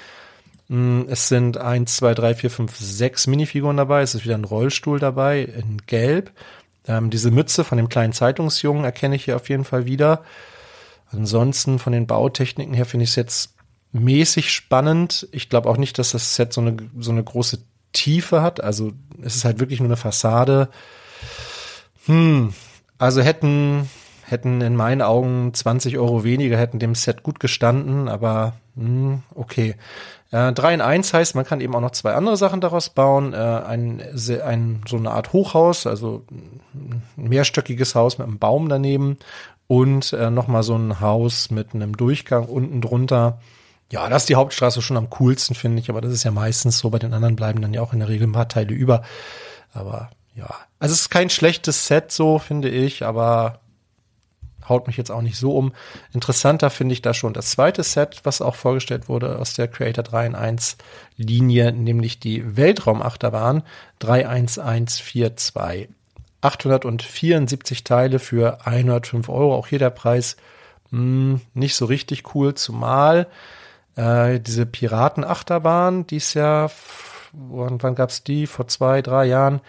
[0.68, 4.02] Mm, es sind eins, zwei, drei, vier, fünf, sechs Minifiguren dabei.
[4.02, 6.32] Es ist wieder ein Rollstuhl dabei in Gelb.
[6.86, 10.24] Ähm, diese Mütze von dem kleinen Zeitungsjungen erkenne ich hier auf jeden Fall wieder.
[11.10, 13.54] Ansonsten von den Bautechniken her finde ich es jetzt
[13.92, 15.28] mäßig spannend.
[15.32, 17.58] Ich glaube auch nicht, dass das Set so eine, so eine große
[17.92, 18.62] Tiefe hat.
[18.62, 20.70] Also es ist halt wirklich nur eine Fassade.
[22.06, 22.54] Hm,
[23.02, 23.90] also hätten,
[24.26, 29.74] hätten in meinen Augen 20 Euro weniger, hätten dem Set gut gestanden, aber hm, okay.
[30.30, 33.32] Äh, 3 in 1 heißt, man kann eben auch noch zwei andere Sachen daraus bauen.
[33.32, 34.00] Äh, ein,
[34.44, 39.18] ein, so eine Art Hochhaus, also ein mehrstöckiges Haus mit einem Baum daneben
[39.66, 43.40] und äh, nochmal so ein Haus mit einem Durchgang unten drunter.
[43.90, 46.78] Ja, das ist die Hauptstraße schon am coolsten, finde ich, aber das ist ja meistens
[46.78, 46.88] so.
[46.90, 49.02] Bei den anderen bleiben dann ja auch in der Regel ein paar Teile über.
[49.72, 50.48] Aber ja,
[50.82, 53.60] also es ist kein schlechtes Set, so finde ich, aber
[54.68, 55.72] haut mich jetzt auch nicht so um.
[56.12, 60.02] Interessanter finde ich da schon das zweite Set, was auch vorgestellt wurde aus der Creator
[60.02, 60.78] 3 in 1
[61.16, 63.62] Linie, nämlich die Weltraumachterbahn
[64.00, 65.88] 31142.
[66.40, 69.54] 874 Teile für 105 Euro.
[69.54, 70.36] Auch hier der Preis
[70.90, 73.28] mh, hm, nicht so richtig cool, zumal
[73.94, 76.72] äh, diese Piratenachterbahn, die ist ja,
[77.30, 78.48] wann, wann gab's die?
[78.48, 79.60] Vor zwei, drei Jahren.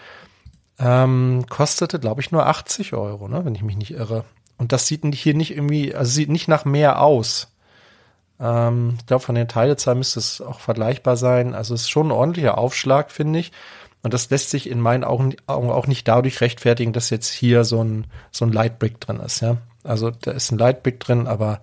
[0.78, 4.24] Ähm, kostete, glaube ich, nur 80 Euro, ne, wenn ich mich nicht irre.
[4.56, 7.48] Und das sieht hier nicht irgendwie, also sieht nicht nach mehr aus.
[8.40, 11.54] Ähm, ich glaube, von den Teilezahlen müsste es auch vergleichbar sein.
[11.54, 13.52] Also es ist schon ein ordentlicher Aufschlag, finde ich.
[14.02, 17.82] Und das lässt sich in meinen Augen, auch nicht dadurch rechtfertigen, dass jetzt hier so
[17.82, 19.56] ein, so ein Lightbrick drin ist, ja.
[19.82, 21.60] Also da ist ein Lightbrick drin, aber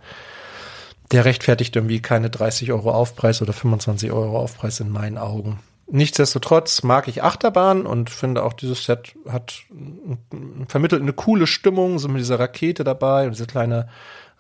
[1.12, 5.60] der rechtfertigt irgendwie keine 30 Euro Aufpreis oder 25 Euro Aufpreis in meinen Augen.
[5.94, 9.64] Nichtsdestotrotz mag ich Achterbahn und finde auch dieses Set hat
[10.70, 13.90] vermittelt eine coole Stimmung, so mit dieser Rakete dabei und diese kleine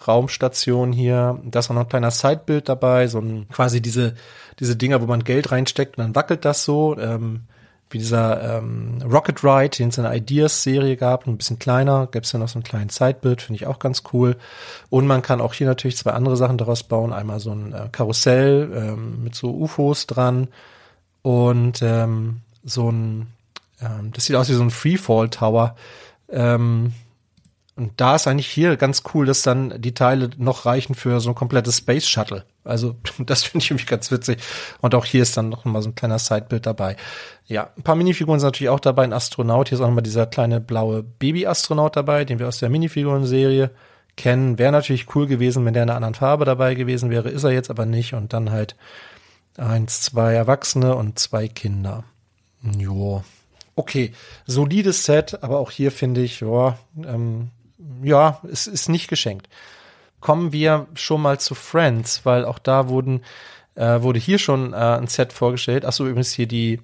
[0.08, 1.42] Raumstation hier.
[1.44, 4.16] Da ist auch noch ein kleiner Sidebild dabei, so ein quasi diese
[4.62, 6.98] diese Dinger, wo man Geld reinsteckt und dann wackelt das so.
[6.98, 7.42] Ähm,
[7.90, 12.24] wie dieser ähm, Rocket Ride, den es in der Ideas-Serie gab, ein bisschen kleiner, gäbe
[12.24, 14.38] es ja noch so einen kleinen Sidebild, finde ich auch ganz cool.
[14.90, 17.12] Und man kann auch hier natürlich zwei andere Sachen daraus bauen.
[17.12, 20.48] Einmal so ein äh, Karussell ähm, mit so UFOs dran
[21.22, 23.28] und ähm, so ein,
[23.82, 25.76] ähm, das sieht aus wie so ein Freefall Tower.
[26.30, 26.94] Ähm,
[27.76, 31.30] und da ist eigentlich hier ganz cool, dass dann die Teile noch reichen für so
[31.30, 32.46] ein komplettes Space Shuttle.
[32.64, 34.40] Also das finde ich irgendwie ganz witzig.
[34.82, 36.96] Und auch hier ist dann noch mal so ein kleiner Sidebild dabei.
[37.48, 39.04] Ja, ein paar Minifiguren sind natürlich auch dabei.
[39.04, 39.70] Ein Astronaut.
[39.70, 43.72] Hier ist auch noch mal dieser kleine blaue Baby-Astronaut dabei, den wir aus der Minifiguren-Serie
[44.18, 44.60] kennen.
[44.60, 47.30] Wäre natürlich cool gewesen, wenn der in einer anderen Farbe dabei gewesen wäre.
[47.30, 48.14] Ist er jetzt aber nicht.
[48.14, 48.76] Und dann halt
[49.58, 52.04] Eins, zwei Erwachsene und zwei Kinder.
[52.64, 53.24] Jo.
[53.76, 54.14] Okay,
[54.46, 57.50] solides Set, aber auch hier finde ich, ja, ähm,
[58.04, 59.48] ja, es ist nicht geschenkt.
[60.20, 63.24] Kommen wir schon mal zu Friends, weil auch da wurden,
[63.76, 65.86] äh, wurde hier schon äh, ein Set vorgestellt.
[65.86, 66.80] Achso, übrigens hier die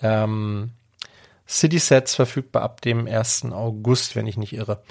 [0.00, 0.70] ähm,
[1.48, 3.46] City-Sets verfügbar ab dem 1.
[3.52, 4.82] August, wenn ich nicht irre.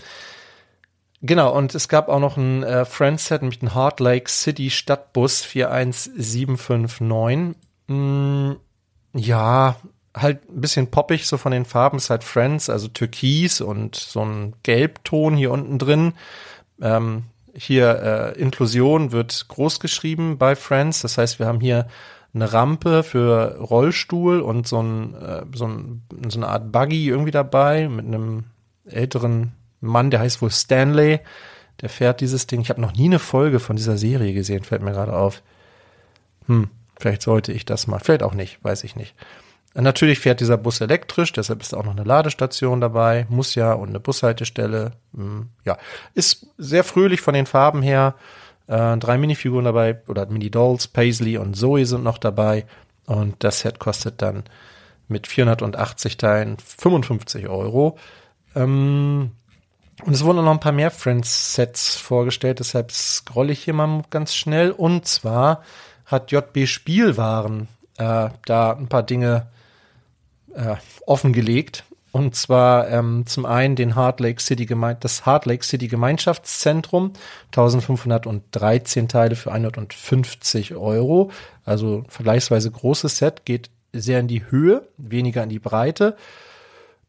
[1.22, 5.42] Genau, und es gab auch noch ein äh, Friendset, nämlich den Heart Lake City Stadtbus
[5.44, 7.56] 41759.
[7.88, 8.52] Mm,
[9.14, 9.78] ja,
[10.16, 14.24] halt ein bisschen poppig, so von den Farben ist halt Friends, also Türkis und so
[14.24, 16.14] ein Gelbton hier unten drin.
[16.82, 17.24] Ähm,
[17.54, 21.02] hier äh, Inklusion wird groß geschrieben bei Friends.
[21.02, 21.88] Das heißt, wir haben hier
[22.34, 27.32] eine Rampe für Rollstuhl und so, ein, äh, so, ein, so eine Art Buggy irgendwie
[27.32, 28.46] dabei mit einem
[28.86, 29.54] älteren
[29.86, 31.20] Mann, der heißt wohl Stanley,
[31.82, 32.62] der fährt dieses Ding.
[32.62, 35.42] Ich habe noch nie eine Folge von dieser Serie gesehen, fällt mir gerade auf.
[36.48, 38.00] Hm, vielleicht sollte ich das mal.
[38.00, 39.16] Vielleicht auch nicht, weiß ich nicht.
[39.74, 43.90] Natürlich fährt dieser Bus elektrisch, deshalb ist auch noch eine Ladestation dabei, muss ja und
[43.90, 44.94] eine Bushaltestelle.
[45.14, 45.78] Hm, ja,
[46.14, 48.16] ist sehr fröhlich von den Farben her.
[48.68, 52.66] Äh, drei Minifiguren dabei oder Mini-Dolls, Paisley und Zoe sind noch dabei.
[53.06, 54.44] Und das Set kostet dann
[55.10, 57.98] mit 480 Teilen 55 Euro.
[58.56, 59.32] Ähm,
[60.04, 64.36] und es wurden noch ein paar mehr Friends-Sets vorgestellt, deshalb scrolle ich hier mal ganz
[64.36, 64.72] schnell.
[64.72, 65.64] Und zwar
[66.06, 69.48] hat JB Spielwaren äh, da ein paar Dinge
[70.54, 71.86] äh, offengelegt.
[72.12, 77.12] Und zwar ähm, zum einen den Heart Lake City Geme das Heart Lake City Gemeinschaftszentrum,
[77.48, 81.32] 1513 Teile für 150 Euro.
[81.66, 86.16] Also vergleichsweise großes Set, geht sehr in die Höhe, weniger in die Breite.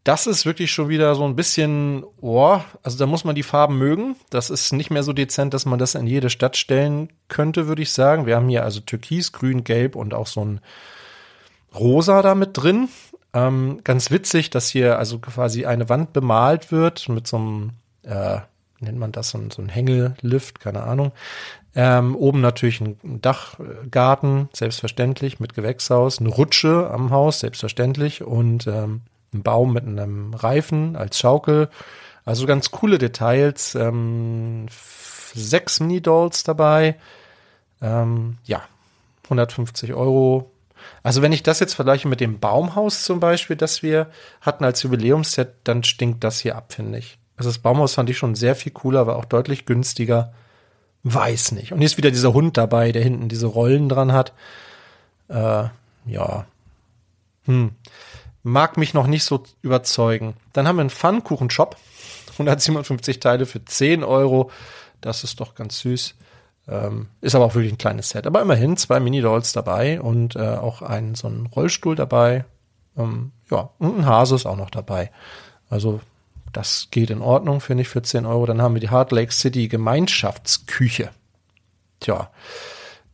[0.06, 3.76] Das ist wirklich schon wieder so ein bisschen, oh, also da muss man die Farben
[3.76, 4.14] mögen.
[4.30, 7.82] Das ist nicht mehr so dezent, dass man das in jede Stadt stellen könnte, würde
[7.82, 8.24] ich sagen.
[8.24, 10.60] Wir haben hier also Türkis, Grün, Gelb und auch so ein
[11.74, 12.88] Rosa da mit drin.
[13.34, 17.70] Ähm, ganz witzig, dass hier also quasi eine Wand bemalt wird mit so einem,
[18.04, 18.38] äh,
[18.78, 21.10] nennt man das, so so ein Hängelift, keine Ahnung.
[21.74, 29.00] Ähm, oben natürlich ein Dachgarten, selbstverständlich, mit Gewächshaus, eine Rutsche am Haus, selbstverständlich, und ähm,
[29.32, 31.68] ein Baum mit einem Reifen als Schaukel.
[32.24, 33.74] Also ganz coole Details.
[33.74, 34.66] Ähm,
[35.34, 36.96] sechs Mini-Dolls dabei.
[37.80, 38.62] Ähm, ja,
[39.24, 40.50] 150 Euro.
[41.02, 44.10] Also wenn ich das jetzt vergleiche mit dem Baumhaus zum Beispiel, das wir
[44.40, 47.18] hatten als Jubiläumsset, dann stinkt das hier ab, finde ich.
[47.36, 50.32] Also das Baumhaus fand ich schon sehr viel cooler, war auch deutlich günstiger.
[51.02, 51.72] Weiß nicht.
[51.72, 54.32] Und hier ist wieder dieser Hund dabei, der hinten diese Rollen dran hat.
[55.28, 55.64] Äh,
[56.06, 56.46] ja.
[57.44, 57.72] Hm
[58.46, 60.34] mag mich noch nicht so überzeugen.
[60.52, 61.76] Dann haben wir einen Pfannkuchen-Shop.
[62.34, 64.50] 157 Teile für 10 Euro.
[65.00, 66.14] Das ist doch ganz süß.
[66.68, 68.26] Ähm, ist aber auch wirklich ein kleines Set.
[68.26, 72.44] Aber immerhin zwei Mini-Dolls dabei und äh, auch ein, so ein Rollstuhl dabei.
[72.96, 75.10] Ähm, ja, und ein Hase ist auch noch dabei.
[75.68, 76.00] Also,
[76.52, 78.46] das geht in Ordnung, finde ich, für 10 Euro.
[78.46, 81.10] Dann haben wir die Heart Lake City Gemeinschaftsküche.
[81.98, 82.30] Tja,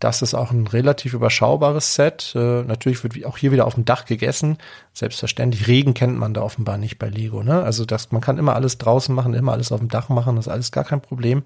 [0.02, 2.32] das ist auch ein relativ überschaubares Set.
[2.34, 4.58] Äh, natürlich wird auch hier wieder auf dem Dach gegessen.
[4.92, 5.68] Selbstverständlich.
[5.68, 7.44] Regen kennt man da offenbar nicht bei Lego.
[7.44, 7.62] Ne?
[7.62, 10.34] Also das, man kann immer alles draußen machen, immer alles auf dem Dach machen.
[10.34, 11.44] Das ist alles gar kein Problem.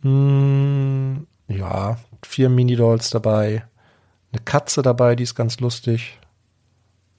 [0.00, 3.64] Hm, ja, vier Mini-Dolls dabei.
[4.32, 6.18] Eine Katze dabei, die ist ganz lustig.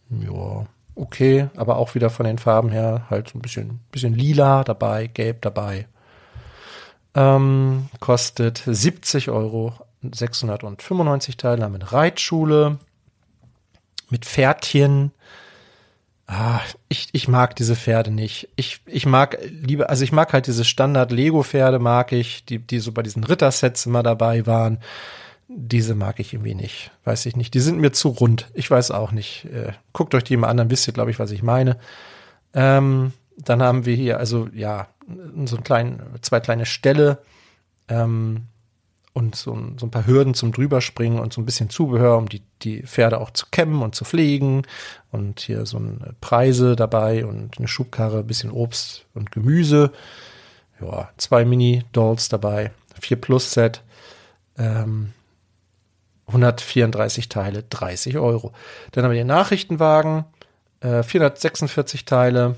[0.09, 1.47] Ja, okay.
[1.55, 5.43] Aber auch wieder von den Farben her halt so ein bisschen, bisschen lila dabei, gelb
[5.43, 5.87] dabei.
[7.13, 9.73] Ähm, kostet 70 Euro
[10.13, 12.79] 695 Teile mit Reitschule,
[14.09, 15.11] mit Pferdchen.
[16.27, 18.49] Ah, ich, ich mag diese Pferde nicht.
[18.55, 22.91] Ich, ich mag lieber, also ich mag halt diese Standard-Lego-Pferde, mag ich, die, die so
[22.91, 24.79] bei diesen Rittersets immer dabei waren.
[25.47, 26.91] Diese mag ich irgendwie nicht.
[27.03, 27.53] Weiß ich nicht.
[27.53, 28.49] Die sind mir zu rund.
[28.55, 29.45] Ich weiß auch nicht.
[29.45, 31.77] Äh, guckt euch die mal an, dann wisst ihr, glaube ich, was ich meine.
[32.55, 34.87] Ähm, dann haben wir hier, also ja,
[35.45, 37.19] so ein kleinen, zwei kleine Ställe.
[37.87, 38.47] Ähm,
[39.15, 42.41] und so, so ein paar Hürden zum drüberspringen und so ein bisschen Zubehör, um die,
[42.63, 44.63] die Pferde auch zu kämmen und zu pflegen.
[45.09, 49.93] Und hier so ein Preise dabei und eine Schubkarre, bisschen Obst und Gemüse.
[50.81, 53.83] Ja, zwei Mini-Dolls dabei, 4 Plus Set,
[54.57, 55.13] ähm,
[56.27, 58.51] 134 Teile, 30 Euro.
[58.91, 60.25] Dann haben wir den Nachrichtenwagen,
[60.81, 62.57] äh, 446 Teile,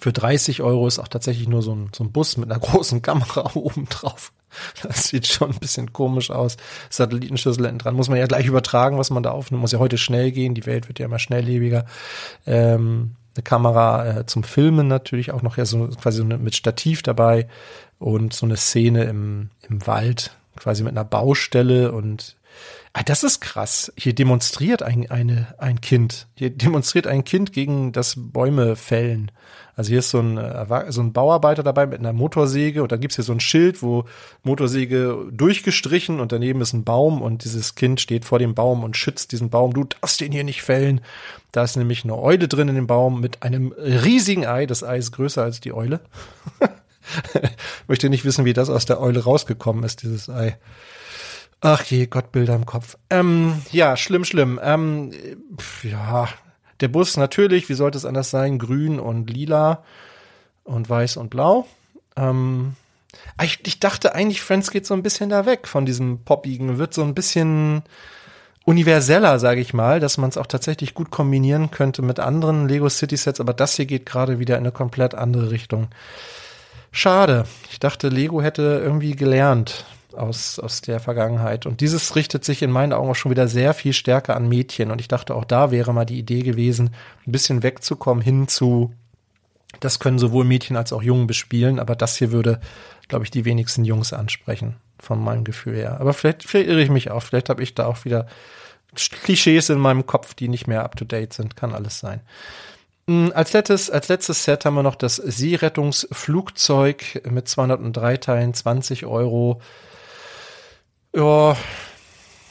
[0.00, 3.02] für 30 Euro ist auch tatsächlich nur so ein, so ein Bus mit einer großen
[3.02, 4.32] Kamera oben drauf.
[4.82, 6.56] Das sieht schon ein bisschen komisch aus.
[6.90, 7.94] Satellitenschüssel hinten dran.
[7.94, 9.60] Muss man ja gleich übertragen, was man da aufnimmt.
[9.60, 10.54] Muss ja heute schnell gehen.
[10.54, 11.84] Die Welt wird ja immer schnelllebiger.
[12.46, 16.56] Ähm, eine Kamera äh, zum Filmen natürlich auch noch ja so quasi so eine, mit
[16.56, 17.46] Stativ dabei
[17.98, 22.36] und so eine Szene im, im Wald, quasi mit einer Baustelle und
[22.92, 23.92] ah, das ist krass.
[23.96, 26.26] Hier demonstriert ein, eine, ein Kind.
[26.34, 29.30] Hier demonstriert ein Kind gegen das Bäume fällen.
[29.78, 32.98] Also hier ist so ein, äh, so ein Bauarbeiter dabei mit einer Motorsäge und dann
[32.98, 34.06] gibt's hier so ein Schild, wo
[34.42, 38.96] Motorsäge durchgestrichen und daneben ist ein Baum und dieses Kind steht vor dem Baum und
[38.96, 39.72] schützt diesen Baum.
[39.72, 41.00] Du darfst den hier nicht fällen.
[41.52, 44.66] Da ist nämlich eine Eule drin in dem Baum mit einem riesigen Ei.
[44.66, 46.00] Das Ei ist größer als die Eule.
[47.86, 50.56] Möchte nicht wissen, wie das aus der Eule rausgekommen ist, dieses Ei.
[51.60, 52.96] Ach je, Gottbilder im Kopf.
[53.10, 54.60] Ähm, ja, schlimm, schlimm.
[54.62, 55.10] Ähm,
[55.82, 56.28] ja,
[56.80, 59.82] der Bus natürlich, wie sollte es anders sein, grün und lila
[60.62, 61.66] und weiß und blau.
[62.16, 62.74] Ähm,
[63.36, 66.78] ah, ich, ich dachte eigentlich, Friends geht so ein bisschen da weg von diesem poppigen,
[66.78, 67.82] wird so ein bisschen
[68.64, 72.88] universeller, sage ich mal, dass man es auch tatsächlich gut kombinieren könnte mit anderen Lego
[72.88, 75.88] City Sets, aber das hier geht gerade wieder in eine komplett andere Richtung.
[76.92, 77.46] Schade.
[77.70, 79.86] Ich dachte, Lego hätte irgendwie gelernt
[80.18, 81.66] aus, aus der Vergangenheit.
[81.66, 84.90] Und dieses richtet sich in meinen Augen auch schon wieder sehr viel stärker an Mädchen.
[84.90, 86.90] Und ich dachte, auch da wäre mal die Idee gewesen,
[87.26, 88.92] ein bisschen wegzukommen hin zu,
[89.80, 92.60] das können sowohl Mädchen als auch Jungen bespielen, aber das hier würde,
[93.08, 96.00] glaube ich, die wenigsten Jungs ansprechen, von meinem Gefühl her.
[96.00, 98.26] Aber vielleicht, vielleicht irre ich mich auch, vielleicht habe ich da auch wieder
[98.94, 102.20] Klischees in meinem Kopf, die nicht mehr up to date sind, kann alles sein.
[103.06, 109.06] Hm, als letztes, als letztes Set haben wir noch das Seerettungsflugzeug mit 203 Teilen, 20
[109.06, 109.60] Euro
[111.14, 111.56] ja,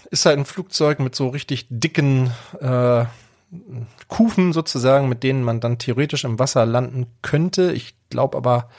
[0.09, 3.05] ist halt ein Flugzeug mit so richtig dicken, äh,
[4.07, 7.71] Kufen sozusagen, mit denen man dann theoretisch im Wasser landen könnte.
[7.71, 8.69] Ich glaube aber,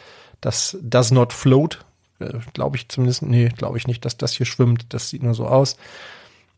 [0.41, 1.85] das does not float.
[2.19, 4.93] Äh, glaube ich zumindest, nee, glaube ich nicht, dass das hier schwimmt.
[4.93, 5.77] Das sieht nur so aus.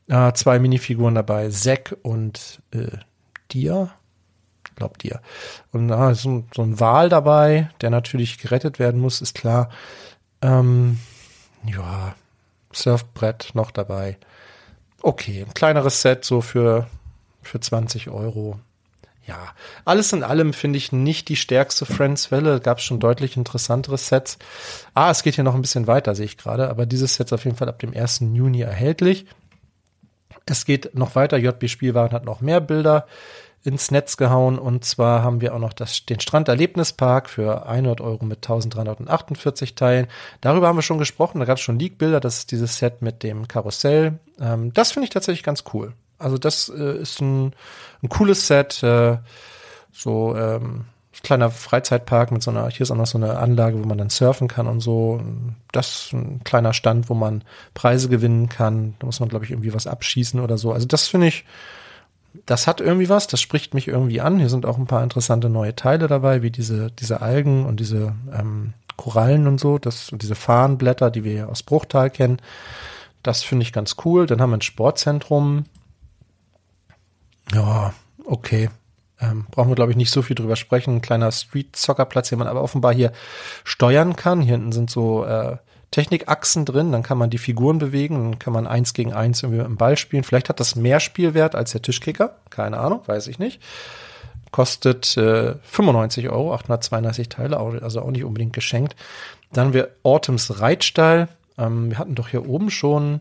[0.09, 2.97] Äh, zwei Minifiguren dabei, Zack und äh,
[3.53, 3.91] Dia.
[4.77, 5.21] Glaubt ihr.
[5.73, 9.69] Und da ist so, so, ein Wal dabei, der natürlich gerettet werden muss, ist klar.
[10.43, 10.99] Ähm,
[11.65, 12.15] ja,
[12.73, 14.19] Surfbrett noch dabei.
[15.03, 16.87] Okay, ein kleineres Set so für,
[17.43, 18.59] für 20 Euro.
[19.27, 19.55] Ja,
[19.85, 22.61] alles in allem finde ich nicht die stärkste Friends-Welle.
[22.61, 24.39] Gab es schon deutlich interessantere Sets.
[24.95, 26.69] Ah, es geht hier noch ein bisschen weiter, sehe ich gerade.
[26.69, 28.21] Aber dieses Set ist auf jeden Fall ab dem 1.
[28.33, 29.27] Juni erhältlich.
[30.47, 31.39] Es geht noch weiter.
[31.39, 33.07] JB Spielwaren hat noch mehr Bilder
[33.63, 34.59] ins Netz gehauen.
[34.59, 40.07] Und zwar haben wir auch noch das, den Stranderlebnispark für 100 Euro mit 1348 Teilen.
[40.41, 41.41] Darüber haben wir schon gesprochen.
[41.41, 42.21] Da gab es schon Leak-Bilder.
[42.21, 44.19] Das ist dieses Set mit dem Karussell.
[44.41, 45.93] Ähm, das finde ich tatsächlich ganz cool.
[46.19, 47.53] Also das äh, ist ein,
[48.03, 48.83] ein cooles Set.
[48.83, 49.19] Äh,
[49.93, 50.87] so ähm,
[51.23, 54.11] kleiner Freizeitpark mit so einer, hier ist auch noch so eine Anlage, wo man dann
[54.11, 55.21] surfen kann und so.
[55.73, 57.45] Das ist ein kleiner Stand, wo man
[57.75, 58.95] Preise gewinnen kann.
[58.99, 60.73] Da muss man, glaube ich, irgendwie was abschießen oder so.
[60.73, 61.45] Also das finde ich,
[62.47, 64.39] das hat irgendwie was, das spricht mich irgendwie an.
[64.39, 68.15] Hier sind auch ein paar interessante neue Teile dabei, wie diese, diese Algen und diese
[68.33, 72.39] ähm, Korallen und so, das, und diese Farnblätter, die wir aus Bruchtal kennen.
[73.23, 74.27] Das finde ich ganz cool.
[74.27, 75.65] Dann haben wir ein Sportzentrum.
[77.53, 77.93] Ja,
[78.25, 78.71] okay.
[79.21, 80.97] Ähm, brauchen wir, glaube ich, nicht so viel drüber sprechen.
[80.97, 83.13] Ein kleiner Street-Soccer-Platz, den man aber offenbar hier
[83.65, 84.41] steuern kann.
[84.41, 85.57] Hier hinten sind so äh,
[85.91, 89.59] Technikachsen drin, dann kann man die Figuren bewegen, dann kann man eins gegen eins irgendwie
[89.59, 90.23] mit dem Ball spielen.
[90.23, 93.61] Vielleicht hat das mehr Spielwert als der Tischkicker, keine Ahnung, weiß ich nicht.
[94.53, 98.97] Kostet äh, 95 Euro, 832 Teile, also auch nicht unbedingt geschenkt.
[99.53, 101.29] Dann haben wir Autumns Reitstall.
[101.59, 103.21] Ähm, wir hatten doch hier oben schon,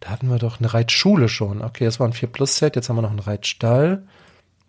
[0.00, 1.62] da hatten wir doch eine Reitschule schon.
[1.62, 4.02] Okay, das war ein 4 Plus Set, jetzt haben wir noch einen Reitstall.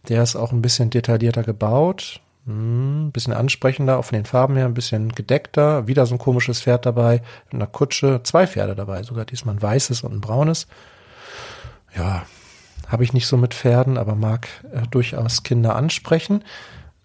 [0.08, 2.22] Der ist auch ein bisschen detaillierter gebaut.
[2.46, 5.88] Hm, bisschen ansprechender, auch von den Farben her, ein bisschen gedeckter.
[5.88, 9.62] Wieder so ein komisches Pferd dabei, in einer Kutsche, zwei Pferde dabei, sogar diesmal ein
[9.62, 10.68] weißes und ein braunes.
[11.96, 12.24] Ja,
[12.88, 16.44] habe ich nicht so mit Pferden, aber mag äh, durchaus Kinder ansprechen.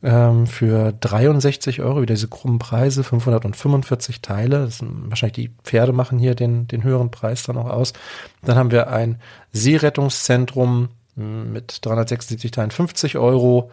[0.02, 4.64] Ähm, für 63 Euro, wieder diese krummen Preise, 545 Teile.
[4.64, 7.92] Das sind, wahrscheinlich die Pferde machen hier den, den höheren Preis dann auch aus.
[8.42, 9.20] Dann haben wir ein
[9.52, 13.70] Seerettungszentrum hm, mit 376 Teilen, 50 Euro.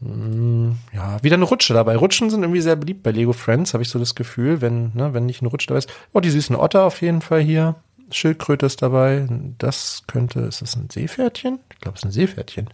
[0.00, 1.96] Hm, ja, wieder eine Rutsche dabei.
[1.96, 5.14] Rutschen sind irgendwie sehr beliebt bei Lego Friends, habe ich so das Gefühl, wenn, ne,
[5.14, 5.92] wenn nicht eine Rutsche dabei ist.
[6.12, 7.76] Oh, die süßen Otter auf jeden Fall hier.
[8.10, 9.26] Schildkröte ist dabei.
[9.58, 11.58] Das könnte, ist das ein Seepferdchen?
[11.72, 12.70] Ich glaube, es ist ein Seepferdchen.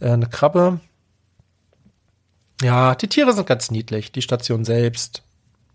[0.00, 0.80] Äh, eine Krabbe.
[2.62, 4.10] Ja, die Tiere sind ganz niedlich.
[4.12, 5.22] Die Station selbst.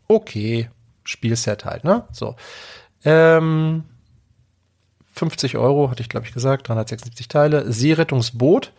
[0.07, 0.69] Okay.
[1.03, 2.05] Spielset halt, ne?
[2.11, 2.35] So.
[3.05, 3.83] Ähm,
[5.13, 7.71] 50 Euro, hatte ich glaube ich gesagt, 376 Teile.
[7.71, 8.71] Seerettungsboot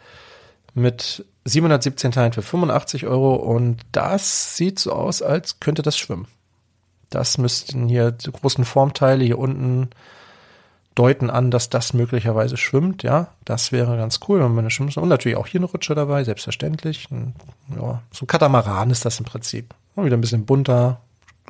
[0.74, 6.26] mit 717 Teilen für 85 Euro und das sieht so aus, als könnte das schwimmen.
[7.10, 9.90] Das müssten hier die großen Formteile hier unten
[10.94, 13.02] deuten an, dass das möglicherweise schwimmt.
[13.02, 16.24] Ja, das wäre ganz cool, wenn man schwimmen Und natürlich auch hier eine Rutsche dabei,
[16.24, 17.08] selbstverständlich.
[17.76, 19.74] Ja, so ein Katamaran ist das im Prinzip.
[19.94, 21.00] Und wieder ein bisschen bunter,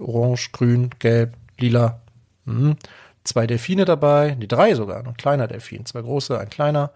[0.00, 2.00] orange, grün, gelb, lila.
[2.46, 2.76] Mhm.
[3.22, 6.90] Zwei Delfine dabei, die drei sogar, ein kleiner Delfin, zwei große, ein kleiner.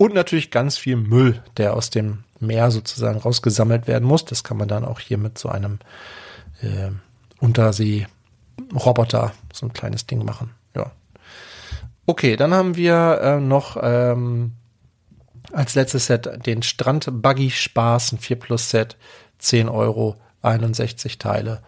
[0.00, 4.24] Und natürlich ganz viel Müll, der aus dem Meer sozusagen rausgesammelt werden muss.
[4.24, 5.78] Das kann man dann auch hier mit so einem
[6.62, 6.90] äh,
[7.38, 10.52] Untersee-Roboter, so ein kleines Ding machen.
[10.74, 10.92] Ja.
[12.06, 14.52] Okay, dann haben wir äh, noch ähm,
[15.52, 18.96] als letztes Set den Strand Buggy Spaß, ein 4 Plus Set,
[19.36, 21.60] 10 Euro, 61 Teile.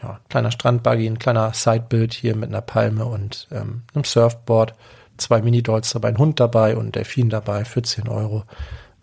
[0.00, 4.76] Ja, kleiner Strandbuggy, ein kleiner Sidebild hier mit einer Palme und ähm, einem Surfboard
[5.20, 8.44] zwei Mini-Dolls dabei, ein Hund dabei und Delfin dabei für 10 Euro.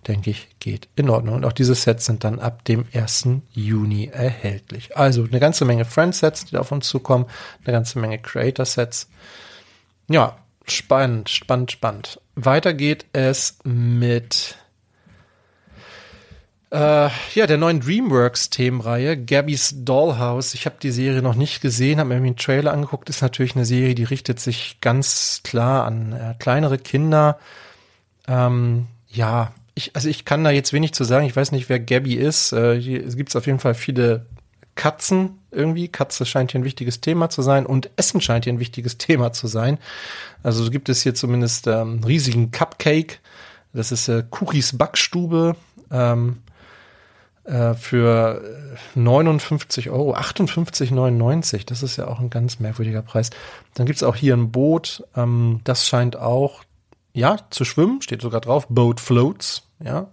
[0.07, 1.35] Denke ich, geht in Ordnung.
[1.35, 3.27] Und auch diese Sets sind dann ab dem 1.
[3.51, 4.95] Juni erhältlich.
[4.95, 7.25] Also eine ganze Menge Friend-Sets, die auf uns zukommen,
[7.65, 9.09] eine ganze Menge Creator-Sets.
[10.09, 12.21] Ja, spannend, spannend, spannend.
[12.35, 14.55] Weiter geht es mit
[16.69, 20.53] äh, ja, der neuen DreamWorks-Themenreihe, Gabby's Dollhouse.
[20.53, 23.09] Ich habe die Serie noch nicht gesehen, habe mir einen Trailer angeguckt.
[23.09, 27.39] Ist natürlich eine Serie, die richtet sich ganz klar an äh, kleinere Kinder.
[28.27, 31.25] Ähm, ja, ich, also ich kann da jetzt wenig zu sagen.
[31.25, 32.51] Ich weiß nicht, wer Gabby ist.
[32.51, 34.25] Äh, hier gibt es auf jeden Fall viele
[34.75, 35.87] Katzen irgendwie.
[35.87, 39.31] Katze scheint hier ein wichtiges Thema zu sein und Essen scheint hier ein wichtiges Thema
[39.31, 39.77] zu sein.
[40.43, 43.19] Also gibt es hier zumindest ähm, riesigen Cupcake.
[43.71, 45.55] Das ist äh, Cookies Backstube.
[45.91, 46.41] Ähm,
[47.47, 48.41] äh, für
[48.95, 51.65] 59 Euro, 58,99.
[51.65, 53.29] Das ist ja auch ein ganz merkwürdiger Preis.
[53.73, 55.03] Dann gibt's auch hier ein Boot.
[55.15, 56.63] Ähm, das scheint auch
[57.13, 60.07] ja, zu schwimmen, steht sogar drauf, Boat Floats, ja.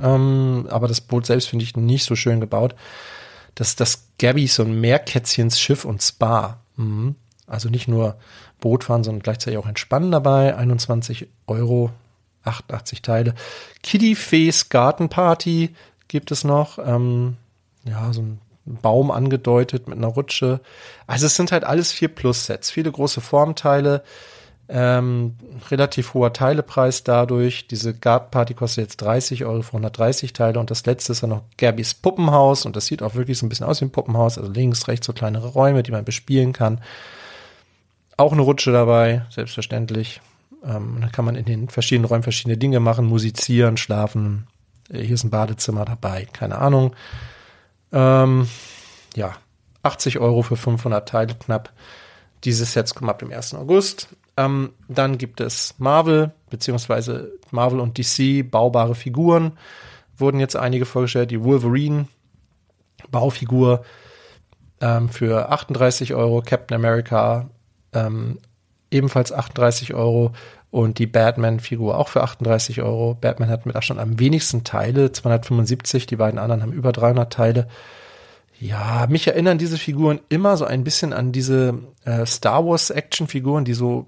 [0.00, 2.74] Ähm, aber das Boot selbst finde ich nicht so schön gebaut.
[3.54, 6.60] Das, das Gabby so ein Meerkätzchens Schiff und Spa.
[6.76, 7.14] Mhm.
[7.46, 8.16] Also nicht nur
[8.60, 10.56] Boot fahren, sondern gleichzeitig auch entspannen dabei.
[10.56, 11.90] 21 Euro,
[12.44, 13.34] 88 Teile.
[13.82, 15.74] Kitty Face Garten Party
[16.08, 16.78] gibt es noch.
[16.78, 17.36] Ähm,
[17.84, 20.60] ja, so ein Baum angedeutet mit einer Rutsche.
[21.06, 24.02] Also es sind halt alles vier Plus-Sets, viele große Formteile,
[24.68, 25.36] ähm,
[25.70, 27.66] relativ hoher Teilepreis dadurch.
[27.68, 31.30] Diese Garten Party kostet jetzt 30 Euro für 130 Teile und das letzte ist dann
[31.30, 34.36] noch Gabys Puppenhaus und das sieht auch wirklich so ein bisschen aus wie ein Puppenhaus,
[34.36, 36.82] also links, rechts so kleinere Räume, die man bespielen kann.
[38.18, 40.20] Auch eine Rutsche dabei, selbstverständlich.
[40.64, 44.48] Ähm, da kann man in den verschiedenen Räumen verschiedene Dinge machen, musizieren, schlafen.
[44.90, 46.94] Äh, hier ist ein Badezimmer dabei, keine Ahnung.
[47.92, 48.48] Ähm,
[49.14, 49.34] ja,
[49.82, 51.72] 80 Euro für 500 Teile knapp.
[52.44, 53.54] Diese Sets kommen ab dem 1.
[53.54, 54.08] August.
[54.36, 59.58] Ähm, dann gibt es Marvel, beziehungsweise Marvel und DC, baubare Figuren.
[60.16, 61.30] Wurden jetzt einige vorgestellt.
[61.30, 62.06] Die Wolverine,
[63.10, 63.84] Baufigur
[64.80, 66.42] ähm, für 38 Euro.
[66.42, 67.48] Captain America,
[67.92, 68.38] ähm,
[68.90, 70.32] ebenfalls 38 Euro
[70.70, 73.16] und die Batman-Figur auch für 38 Euro.
[73.18, 77.68] Batman hat mit Abstand am wenigsten Teile, 275, die beiden anderen haben über 300 Teile.
[78.60, 83.64] Ja, mich erinnern diese Figuren immer so ein bisschen an diese äh, Star Wars Action-Figuren,
[83.64, 84.06] die so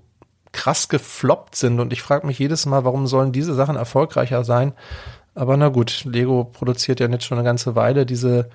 [0.52, 4.72] krass gefloppt sind und ich frage mich jedes Mal, warum sollen diese Sachen erfolgreicher sein?
[5.36, 8.50] Aber na gut, Lego produziert ja jetzt schon eine ganze Weile diese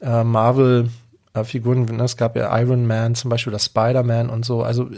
[0.00, 0.90] äh, Marvel
[1.42, 1.84] Figuren.
[1.84, 2.04] Ne?
[2.04, 4.62] Es gab ja Iron Man zum Beispiel, oder Spider-Man und so.
[4.62, 4.88] Also,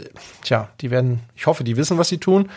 [0.43, 2.49] tja, die werden, ich hoffe, die wissen, was sie tun.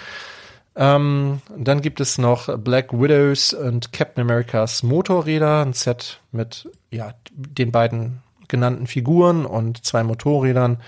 [0.76, 7.14] Ähm, dann gibt es noch Black Widows und Captain Americas Motorräder, ein Set mit ja,
[7.32, 10.78] den beiden genannten Figuren und zwei Motorrädern.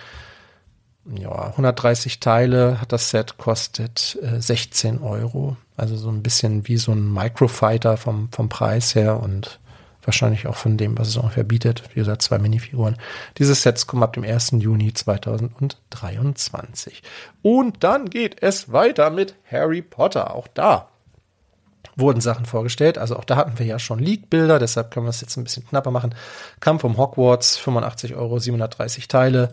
[1.19, 5.57] Ja, 130 Teile hat das Set, kostet äh, 16 Euro.
[5.77, 9.59] Also so ein bisschen wie so ein Microfighter vom, vom Preis her und
[10.05, 11.85] Wahrscheinlich auch von dem, was es ungefähr bietet.
[11.91, 12.97] Wie gesagt, zwei Minifiguren.
[13.39, 14.55] Diese Sets kommen ab dem 1.
[14.59, 17.05] Juni 2023.
[17.43, 20.35] Und dann geht es weiter mit Harry Potter.
[20.35, 20.89] Auch da
[21.97, 22.99] wurden Sachen vorgestellt.
[22.99, 25.67] Also auch da hatten wir ja schon Leak-Bilder, deshalb können wir es jetzt ein bisschen
[25.67, 26.15] knapper machen.
[26.61, 29.53] Kampf um Hogwarts, 85 Euro, 730 Teile.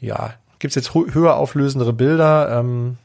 [0.00, 2.58] Ja, gibt's jetzt höher auflösendere Bilder.
[2.58, 2.98] Ähm,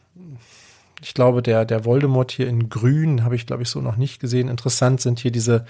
[1.02, 4.20] ich glaube, der, der Voldemort hier in grün habe ich, glaube ich, so noch nicht
[4.20, 4.50] gesehen.
[4.50, 5.66] Interessant sind hier diese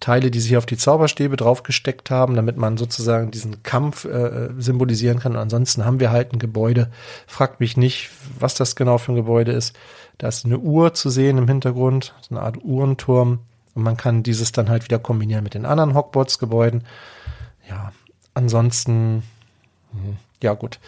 [0.00, 5.18] Teile, die sich auf die Zauberstäbe draufgesteckt haben, damit man sozusagen diesen Kampf äh, symbolisieren
[5.18, 5.32] kann.
[5.32, 6.90] Und ansonsten haben wir halt ein Gebäude.
[7.26, 9.76] Fragt mich nicht, was das genau für ein Gebäude ist.
[10.18, 13.40] Da ist eine Uhr zu sehen im Hintergrund, so eine Art Uhrenturm.
[13.74, 16.84] Und man kann dieses dann halt wieder kombinieren mit den anderen Hogwarts-Gebäuden.
[17.68, 17.92] Ja,
[18.34, 19.22] ansonsten,
[19.92, 20.78] hm, ja gut.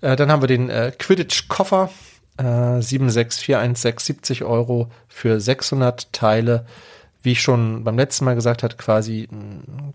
[0.00, 1.90] Äh, dann haben wir den äh, Quidditch-Koffer.
[2.38, 6.64] Äh, 76416, 70 Euro für 600 Teile
[7.22, 9.94] wie ich schon beim letzten Mal gesagt hatte, quasi ein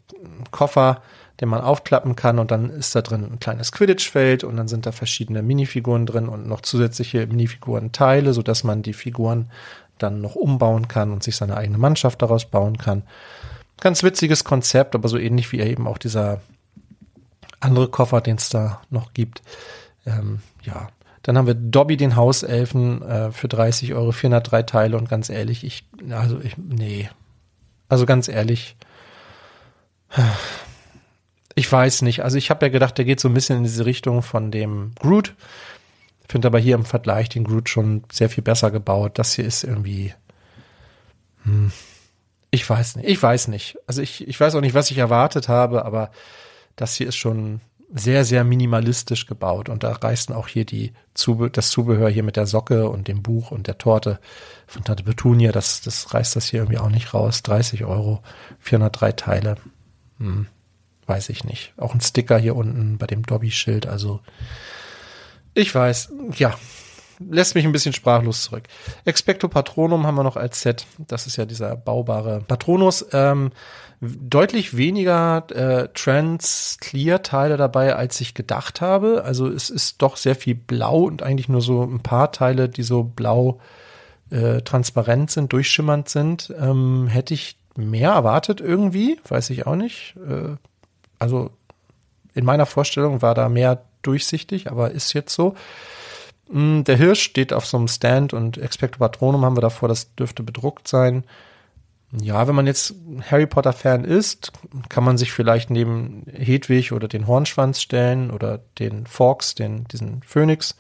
[0.52, 1.02] Koffer,
[1.40, 4.86] den man aufklappen kann und dann ist da drin ein kleines Quidditch-Feld und dann sind
[4.86, 9.52] da verschiedene Minifiguren drin und noch zusätzliche Minifiguren-Teile, sodass man die Figuren
[9.98, 13.04] dann noch umbauen kann und sich seine eigene Mannschaft daraus bauen kann.
[13.80, 16.42] Ganz witziges Konzept, aber so ähnlich wie eben auch dieser
[17.60, 19.42] andere Koffer, den es da noch gibt.
[20.06, 20.90] Ähm, ja,
[21.28, 25.66] dann haben wir Dobby den Hauselfen äh, für 30 Euro, 403 Teile und ganz ehrlich,
[25.66, 27.10] ich, also ich, nee.
[27.90, 28.78] Also ganz ehrlich,
[31.54, 32.24] ich weiß nicht.
[32.24, 34.94] Also ich habe ja gedacht, der geht so ein bisschen in diese Richtung von dem
[35.00, 35.36] Groot.
[36.30, 39.20] Finde aber hier im Vergleich den Groot schon sehr viel besser gebaut.
[39.20, 40.14] Das hier ist irgendwie,
[41.44, 41.74] hm,
[42.52, 43.10] ich weiß nicht.
[43.10, 43.78] Ich weiß nicht.
[43.86, 46.10] Also ich, ich weiß auch nicht, was ich erwartet habe, aber
[46.78, 47.60] das hier ist schon
[47.94, 49.70] sehr, sehr minimalistisch gebaut.
[49.70, 53.24] Und da reißen auch hier die Zube das Zubehör hier mit der Socke und dem
[53.24, 54.20] Buch und der Torte
[54.68, 57.44] von Tante Petunia, das, das reißt das hier irgendwie auch nicht raus.
[57.44, 58.22] 30 Euro,
[58.60, 59.56] 403 Teile.
[60.20, 60.48] Hm,
[61.06, 61.74] weiß ich nicht.
[61.78, 63.88] Auch ein Sticker hier unten bei dem Dobby-Schild.
[63.88, 64.20] Also
[65.54, 66.56] ich weiß, ja,
[67.20, 68.64] lässt mich ein bisschen sprachlos zurück.
[69.06, 70.86] Expecto Patronum haben wir noch als Set.
[70.98, 73.06] Das ist ja dieser baubare Patronus.
[73.12, 73.52] Ähm,
[74.00, 79.24] deutlich weniger äh, Trans-Clear-Teile dabei, als ich gedacht habe.
[79.24, 82.84] Also es ist doch sehr viel blau und eigentlich nur so ein paar Teile, die
[82.84, 83.60] so blau
[84.30, 86.54] äh, transparent sind, durchschimmernd sind.
[86.60, 90.16] Ähm, hätte ich mehr erwartet irgendwie, weiß ich auch nicht.
[90.18, 90.56] Äh,
[91.20, 91.52] also
[92.34, 95.56] in meiner Vorstellung war da mehr durchsichtig, aber ist jetzt so.
[96.50, 100.14] Mm, der Hirsch steht auf so einem Stand und Expecto Patronum haben wir davor, das
[100.16, 101.24] dürfte bedruckt sein.
[102.12, 102.96] Ja, wenn man jetzt
[103.30, 104.54] Harry Potter Fan ist,
[104.88, 110.22] kann man sich vielleicht neben Hedwig oder den Hornschwanz stellen oder den Fox, den, diesen
[110.24, 110.76] Phönix.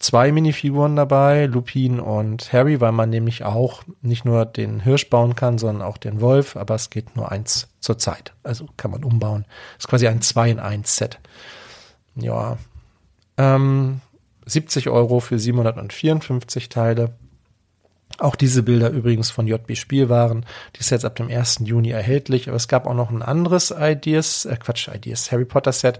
[0.00, 5.36] zwei Minifiguren dabei, Lupin und Harry, weil man nämlich auch nicht nur den Hirsch bauen
[5.36, 8.34] kann, sondern auch den Wolf, aber es geht nur eins zur Zeit.
[8.42, 9.46] Also kann man umbauen.
[9.78, 11.20] Ist quasi ein 2 in 1 Set.
[12.16, 12.58] Ja.
[13.38, 14.00] Ähm,
[14.46, 17.12] 70 Euro für 754 Teile.
[18.18, 20.46] Auch diese Bilder übrigens von JB Spielwaren.
[20.76, 21.60] Die ist jetzt ab dem 1.
[21.64, 22.48] Juni erhältlich.
[22.48, 25.98] Aber es gab auch noch ein anderes Ideas, äh Quatsch, Ideas, Harry Potter Set,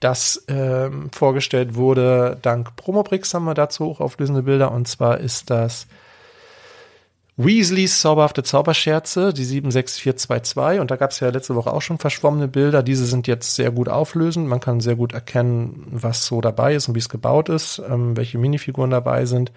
[0.00, 2.38] das ähm, vorgestellt wurde.
[2.40, 4.72] Dank Promobrix haben wir dazu hochauflösende Bilder.
[4.72, 5.86] Und zwar ist das
[7.36, 10.80] Weasleys zauberhafte Zauberscherze, die 76422.
[10.80, 12.82] Und da gab es ja letzte Woche auch schon verschwommene Bilder.
[12.82, 14.46] Diese sind jetzt sehr gut auflösend.
[14.46, 18.16] Man kann sehr gut erkennen, was so dabei ist und wie es gebaut ist, ähm,
[18.16, 19.50] welche Minifiguren dabei sind.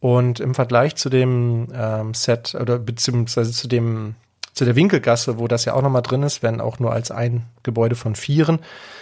[0.00, 4.14] Und im Vergleich zu dem ähm, Set oder beziehungsweise zu dem
[4.52, 7.46] zu der Winkelgasse, wo das ja auch nochmal drin ist, wenn auch nur als ein
[7.62, 8.58] Gebäude von vieren,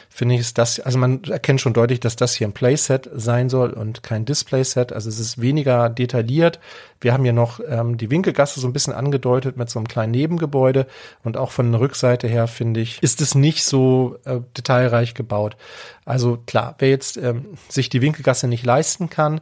[0.09, 3.49] finde ich, ist das, also man erkennt schon deutlich, dass das hier ein Playset sein
[3.49, 4.93] soll und kein Displayset.
[4.93, 6.61] Also es ist weniger detailliert.
[7.01, 10.13] Wir haben hier noch ähm, die Winkelgasse so ein bisschen angedeutet mit so einem kleinen
[10.13, 10.87] Nebengebäude
[11.25, 15.57] und auch von der Rückseite her, finde ich, ist es nicht so äh, detailreich gebaut.
[16.05, 19.41] Also klar, wer jetzt ähm, sich die Winkelgasse nicht leisten kann,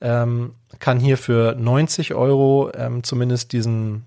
[0.00, 4.06] ähm, kann hier für 90 Euro ähm, zumindest diesen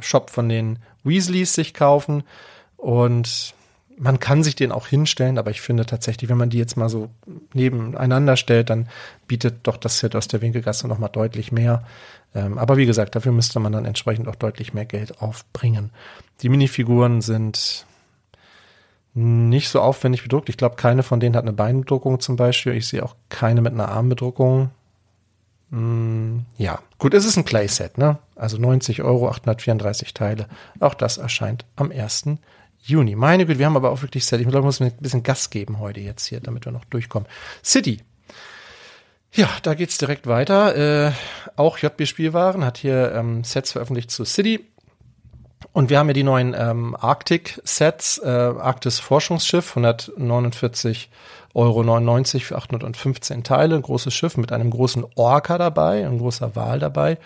[0.00, 2.24] Shop von den Weasleys sich kaufen
[2.76, 3.54] und
[3.98, 6.88] man kann sich den auch hinstellen, aber ich finde tatsächlich, wenn man die jetzt mal
[6.88, 7.08] so
[7.54, 8.88] nebeneinander stellt, dann
[9.26, 11.84] bietet doch das Set aus der Winkelgasse nochmal deutlich mehr.
[12.34, 15.90] Ähm, aber wie gesagt, dafür müsste man dann entsprechend auch deutlich mehr Geld aufbringen.
[16.42, 17.86] Die Minifiguren sind
[19.14, 20.50] nicht so aufwendig bedruckt.
[20.50, 22.74] Ich glaube, keine von denen hat eine Beinbedruckung zum Beispiel.
[22.74, 24.70] Ich sehe auch keine mit einer Armbedruckung.
[25.70, 28.18] Mm, ja, gut, es ist ein Playset, ne?
[28.34, 30.46] Also 90 Euro, 834 Teile.
[30.80, 32.38] Auch das erscheint am 1.
[32.82, 33.16] Juni.
[33.16, 34.40] Meine Güte, wir haben aber auch wirklich Set.
[34.40, 36.84] Ich glaube, ich muss mir ein bisschen Gas geben heute jetzt hier, damit wir noch
[36.84, 37.28] durchkommen.
[37.64, 38.00] City.
[39.32, 41.08] Ja, da geht's direkt weiter.
[41.08, 41.12] Äh,
[41.56, 44.64] auch JB Spielwaren hat hier ähm, Sets veröffentlicht zu City.
[45.72, 51.10] Und wir haben ja die neuen ähm, Arctic-Sets, äh, Arktis Forschungsschiff, 149
[51.54, 56.54] Euro 99 für 815 Teile, ein großes Schiff mit einem großen Orca dabei, ein großer
[56.54, 57.18] Wal dabei.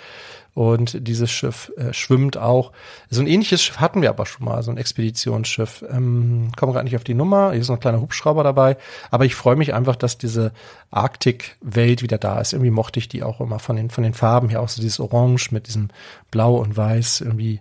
[0.54, 2.72] Und dieses Schiff äh, schwimmt auch.
[3.08, 5.84] So ein ähnliches Schiff hatten wir aber schon mal, so ein Expeditionsschiff.
[5.90, 7.52] Ähm, komme gerade nicht auf die Nummer.
[7.52, 8.76] Hier ist noch ein kleiner Hubschrauber dabei.
[9.10, 10.52] Aber ich freue mich einfach, dass diese
[10.90, 12.52] Arktik-Welt wieder da ist.
[12.52, 15.00] Irgendwie mochte ich die auch immer von den, von den Farben her, auch so dieses
[15.00, 15.88] Orange mit diesem
[16.30, 17.20] Blau und Weiß.
[17.20, 17.60] Irgendwie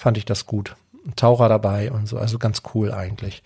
[0.00, 0.76] fand ich das gut.
[1.06, 2.16] Ein Taucher dabei und so.
[2.16, 3.42] Also ganz cool eigentlich.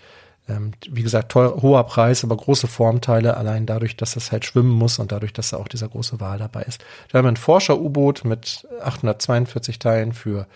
[0.49, 4.71] Ähm, wie gesagt, teuer, hoher Preis, aber große Formteile, allein dadurch, dass das halt schwimmen
[4.71, 6.85] muss und dadurch, dass da auch dieser große Wal dabei ist.
[7.11, 10.47] Da haben wir ein Forscher-U-Boot mit 842 Teilen für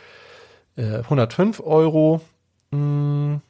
[0.77, 2.21] äh, 105 Euro.
[2.71, 3.41] Hm.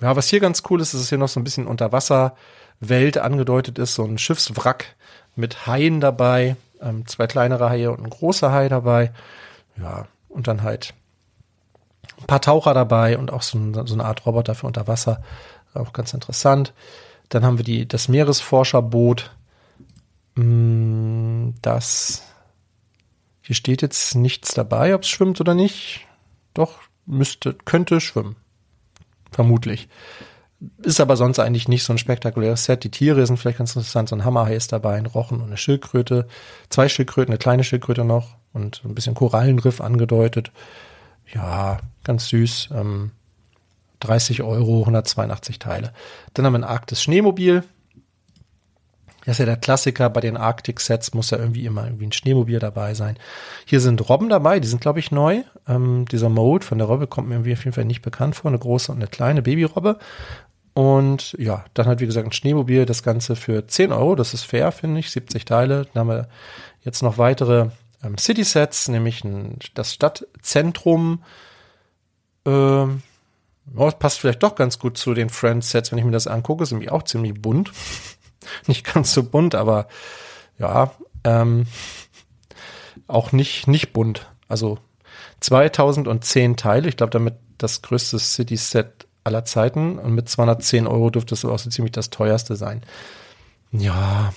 [0.00, 3.78] Ja, was hier ganz cool ist, ist, dass hier noch so ein bisschen Unterwasserwelt angedeutet
[3.78, 4.96] ist, so ein Schiffswrack
[5.36, 9.12] mit Haien dabei, ähm, zwei kleinere Haie und ein großer Hai dabei.
[9.76, 10.94] Ja, und dann halt
[12.18, 15.22] ein paar Taucher dabei und auch so, ein, so eine Art Roboter für Unterwasser
[15.76, 16.72] auch ganz interessant.
[17.28, 19.30] Dann haben wir die, das Meeresforscherboot.
[20.34, 22.22] Mm, das,
[23.42, 26.06] hier steht jetzt nichts dabei, ob es schwimmt oder nicht.
[26.54, 28.36] Doch, müsste, könnte schwimmen.
[29.32, 29.88] Vermutlich.
[30.82, 32.84] Ist aber sonst eigentlich nicht so ein spektakuläres Set.
[32.84, 34.08] Die Tiere sind vielleicht ganz interessant.
[34.08, 36.26] So ein Hammerhai ist dabei, ein Rochen und eine Schildkröte.
[36.70, 40.52] Zwei Schildkröten, eine kleine Schildkröte noch und ein bisschen Korallenriff angedeutet.
[41.32, 42.70] Ja, ganz süß.
[42.72, 43.10] Ähm,
[44.00, 45.92] 30 Euro, 182 Teile.
[46.34, 47.64] Dann haben wir ein Arktis Schneemobil.
[49.24, 52.60] Das ist ja der Klassiker bei den Arctic-Sets, muss ja irgendwie immer irgendwie ein Schneemobil
[52.60, 53.18] dabei sein.
[53.64, 55.42] Hier sind Robben dabei, die sind, glaube ich, neu.
[55.66, 58.50] Ähm, dieser Mode von der Robbe kommt mir irgendwie auf jeden Fall nicht bekannt vor.
[58.50, 59.98] Eine große und eine kleine Babyrobbe.
[60.74, 64.14] Und ja, dann hat, wie gesagt, ein Schneemobil, das Ganze für 10 Euro.
[64.14, 65.10] Das ist fair, finde ich.
[65.10, 65.86] 70 Teile.
[65.92, 66.28] Dann haben wir
[66.84, 67.70] jetzt noch weitere
[68.06, 71.22] ähm, City-Sets, nämlich ein, das Stadtzentrum.
[72.44, 73.02] Ähm,
[73.74, 76.62] Oh, passt vielleicht doch ganz gut zu den Friends-Sets, wenn ich mir das angucke.
[76.62, 77.72] Ist nämlich auch ziemlich bunt.
[78.66, 79.88] nicht ganz so bunt, aber
[80.58, 80.92] ja,
[81.24, 81.66] ähm,
[83.08, 84.30] auch nicht, nicht bunt.
[84.48, 84.78] Also
[85.40, 86.88] 2010 Teile.
[86.88, 89.98] Ich glaube, damit das größte City-Set aller Zeiten.
[89.98, 92.82] Und mit 210 Euro dürfte es auch so ziemlich das teuerste sein.
[93.72, 94.32] Ja,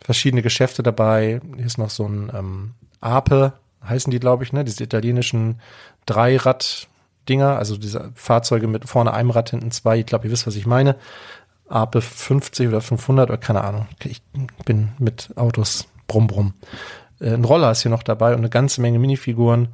[0.00, 1.40] verschiedene Geschäfte dabei.
[1.56, 2.74] Hier ist noch so ein ähm,
[3.06, 3.52] Ape,
[3.86, 4.64] heißen die, glaube ich, ne?
[4.64, 5.60] Diese italienischen
[6.06, 6.88] Dreirad-
[7.28, 9.98] Dinger, also diese Fahrzeuge mit vorne einem Rad, hinten zwei.
[9.98, 10.96] Ich glaube, ihr wisst, was ich meine.
[11.68, 13.88] AP 50 oder 500 oder keine Ahnung.
[14.04, 14.22] Ich
[14.64, 16.54] bin mit Autos brumm brumm.
[17.20, 19.68] Äh, ein Roller ist hier noch dabei und eine ganze Menge Minifiguren.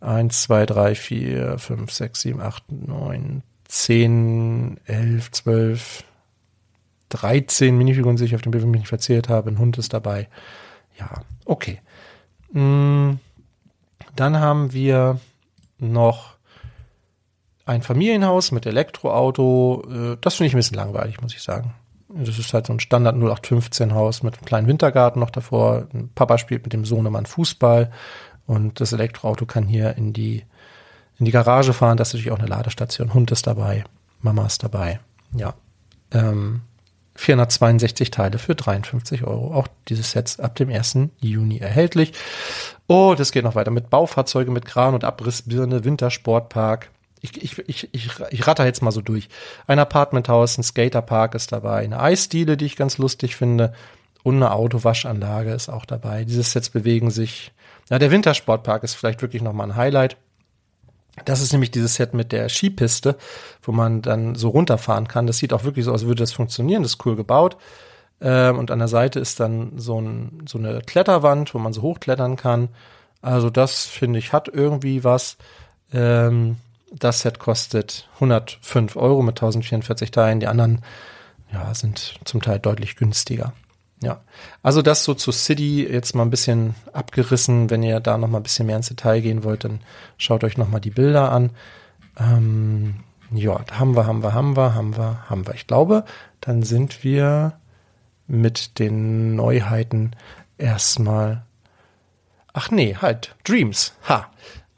[0.00, 6.04] Eins, zwei, drei, vier, fünf, sechs, sieben, acht, neun, zehn, elf, zwölf,
[7.10, 9.50] 13 Minifiguren sehe ich auf dem Bild, mich nicht verzählt habe.
[9.50, 10.28] Ein Hund ist dabei.
[10.98, 11.80] Ja, okay.
[12.52, 13.14] Mm,
[14.16, 15.20] dann haben wir
[15.78, 16.34] noch
[17.66, 19.84] ein Familienhaus mit Elektroauto.
[19.88, 21.74] Äh, das finde ich ein bisschen langweilig, muss ich sagen.
[22.08, 25.86] Das ist halt so ein Standard 0815 Haus mit einem kleinen Wintergarten noch davor.
[26.14, 27.92] Papa spielt mit dem Sohnemann Fußball
[28.46, 30.44] und das Elektroauto kann hier in die,
[31.18, 31.98] in die Garage fahren.
[31.98, 33.12] Das ist natürlich auch eine Ladestation.
[33.12, 33.84] Hund ist dabei,
[34.22, 35.00] Mama ist dabei.
[35.34, 35.54] Ja.
[36.10, 36.62] Ähm,
[37.18, 39.52] 462 Teile für 53 Euro.
[39.52, 40.98] Auch dieses Set ab dem 1.
[41.20, 42.12] Juni erhältlich.
[42.86, 46.90] Oh, das geht noch weiter mit Baufahrzeuge mit Kran und Abrissbirne, Wintersportpark,
[47.20, 49.28] ich, ich, ich, ich, ich ratter jetzt mal so durch.
[49.66, 53.72] Ein Apartmenthaus, ein Skaterpark ist dabei, eine Eisdiele, die ich ganz lustig finde,
[54.22, 56.24] und eine Autowaschanlage ist auch dabei.
[56.24, 57.52] Diese Sets bewegen sich.
[57.88, 60.16] Ja, der Wintersportpark ist vielleicht wirklich nochmal ein Highlight.
[61.24, 63.16] Das ist nämlich dieses Set mit der Skipiste,
[63.62, 65.26] wo man dann so runterfahren kann.
[65.26, 66.82] Das sieht auch wirklich so aus, würde das funktionieren.
[66.82, 67.56] Das ist cool gebaut.
[68.20, 71.82] Ähm, und an der Seite ist dann so, ein, so eine Kletterwand, wo man so
[71.82, 72.68] hochklettern kann.
[73.22, 75.36] Also das finde ich hat irgendwie was.
[75.92, 76.56] Ähm,
[76.92, 80.40] das Set kostet 105 Euro mit 1044 Teilen.
[80.40, 80.82] Die anderen
[81.52, 83.52] ja, sind zum Teil deutlich günstiger.
[84.00, 84.20] Ja,
[84.62, 87.68] also das so zu City jetzt mal ein bisschen abgerissen.
[87.68, 89.80] Wenn ihr da noch mal ein bisschen mehr ins Detail gehen wollt, dann
[90.18, 91.50] schaut euch noch mal die Bilder an.
[92.18, 93.00] Ähm,
[93.32, 95.54] ja, haben wir, haben wir, haben wir, haben wir, haben wir.
[95.54, 96.04] Ich glaube,
[96.40, 97.58] dann sind wir
[98.28, 100.12] mit den Neuheiten
[100.58, 101.44] erstmal.
[102.52, 103.94] Ach nee, halt, Dreams.
[104.08, 104.30] Ha,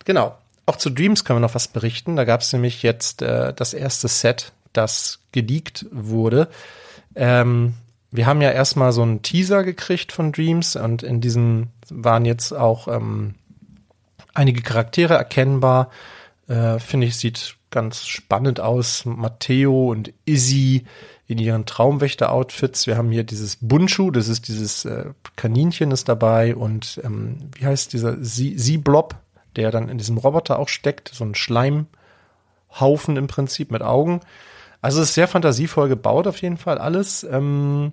[0.05, 0.37] genau.
[0.67, 2.17] Auch zu Dreams können wir noch was berichten.
[2.17, 6.49] Da gab es nämlich jetzt äh, das erste Set, das geleakt wurde.
[7.15, 7.75] Ähm,
[8.13, 12.53] wir haben ja erstmal so einen Teaser gekriegt von Dreams und in diesem waren jetzt
[12.53, 13.35] auch ähm,
[14.35, 15.91] einige Charaktere erkennbar.
[16.49, 19.05] Äh, Finde ich, sieht ganz spannend aus.
[19.05, 20.85] Matteo und Izzy
[21.29, 22.89] in ihren Traumwächter-Outfits.
[22.89, 27.67] Wir haben hier dieses Bunshu, das ist dieses äh, Kaninchen ist dabei und ähm, wie
[27.67, 29.15] heißt dieser Sie-Blob,
[29.55, 34.21] der dann in diesem Roboter auch steckt, so ein Schleimhaufen im Prinzip mit Augen.
[34.83, 37.23] Also es ist sehr fantasievoll gebaut auf jeden Fall alles.
[37.23, 37.93] Ähm,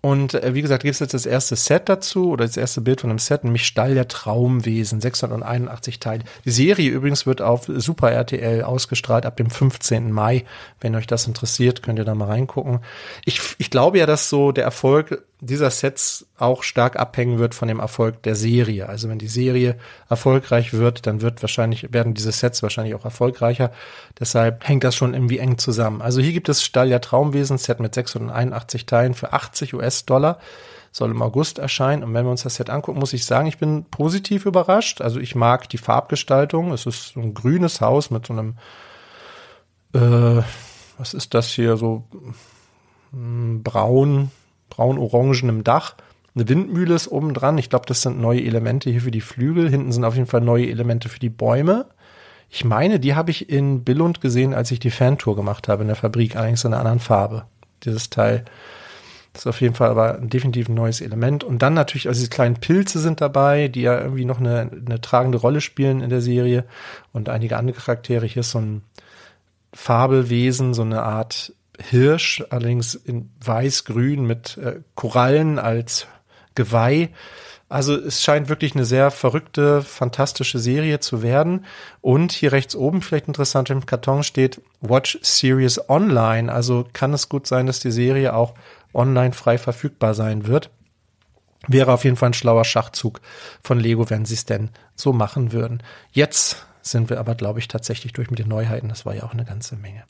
[0.00, 3.00] und äh, wie gesagt, gibt es jetzt das erste Set dazu oder das erste Bild
[3.00, 6.24] von einem Set, nämlich Stall der Traumwesen, 681 Teile.
[6.44, 10.12] Die Serie übrigens wird auf Super RTL ausgestrahlt ab dem 15.
[10.12, 10.44] Mai.
[10.80, 12.80] Wenn euch das interessiert, könnt ihr da mal reingucken.
[13.24, 17.68] Ich, ich glaube ja, dass so der Erfolg dieser Sets auch stark abhängen wird von
[17.68, 18.88] dem Erfolg der Serie.
[18.88, 19.76] Also wenn die Serie
[20.08, 23.70] erfolgreich wird, dann wird wahrscheinlich, werden diese Sets wahrscheinlich auch erfolgreicher.
[24.18, 26.02] Deshalb hängt das schon irgendwie eng zusammen.
[26.02, 30.40] Also hier gibt es Stall der Traumwesen Set mit 681 Teilen für 80 US-Dollar.
[30.90, 32.02] Soll im August erscheinen.
[32.02, 35.00] Und wenn wir uns das Set angucken, muss ich sagen, ich bin positiv überrascht.
[35.00, 36.72] Also ich mag die Farbgestaltung.
[36.72, 38.56] Es ist so ein grünes Haus mit so einem,
[39.92, 40.42] äh,
[40.98, 42.04] was ist das hier, so
[43.12, 44.32] hm, braun,
[44.70, 45.96] braun-orangenem Dach.
[46.34, 47.58] Eine Windmühle ist oben dran.
[47.58, 49.68] Ich glaube, das sind neue Elemente hier für die Flügel.
[49.68, 51.86] Hinten sind auf jeden Fall neue Elemente für die Bäume.
[52.50, 55.88] Ich meine, die habe ich in Billund gesehen, als ich die Fantour gemacht habe in
[55.88, 57.44] der Fabrik, allerdings in einer anderen Farbe.
[57.84, 58.44] Dieses Teil.
[59.34, 61.44] Ist auf jeden Fall aber definitiv ein neues Element.
[61.44, 65.00] Und dann natürlich, also diese kleinen Pilze sind dabei, die ja irgendwie noch eine, eine
[65.00, 66.64] tragende Rolle spielen in der Serie.
[67.12, 68.26] Und einige andere Charaktere.
[68.26, 68.82] Hier ist so ein
[69.72, 76.06] Fabelwesen, so eine Art Hirsch, allerdings in weiß-grün mit äh, Korallen als
[76.54, 77.10] Geweih.
[77.68, 81.66] Also es scheint wirklich eine sehr verrückte, fantastische Serie zu werden.
[82.00, 86.50] Und hier rechts oben vielleicht interessant im Karton steht Watch Series Online.
[86.52, 88.54] Also kann es gut sein, dass die Serie auch
[88.94, 90.70] online frei verfügbar sein wird.
[91.66, 93.20] Wäre auf jeden Fall ein schlauer Schachzug
[93.62, 95.82] von Lego, wenn sie es denn so machen würden.
[96.12, 98.88] Jetzt sind wir aber, glaube ich, tatsächlich durch mit den Neuheiten.
[98.88, 100.04] Das war ja auch eine ganze Menge.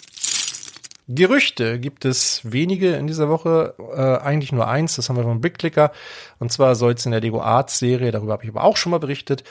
[1.11, 5.41] Gerüchte gibt es wenige in dieser Woche, äh, eigentlich nur eins, das haben wir vom
[5.41, 5.91] Big Clicker.
[6.39, 8.91] Und zwar soll es in der Lego Arts Serie, darüber habe ich aber auch schon
[8.91, 9.43] mal berichtet,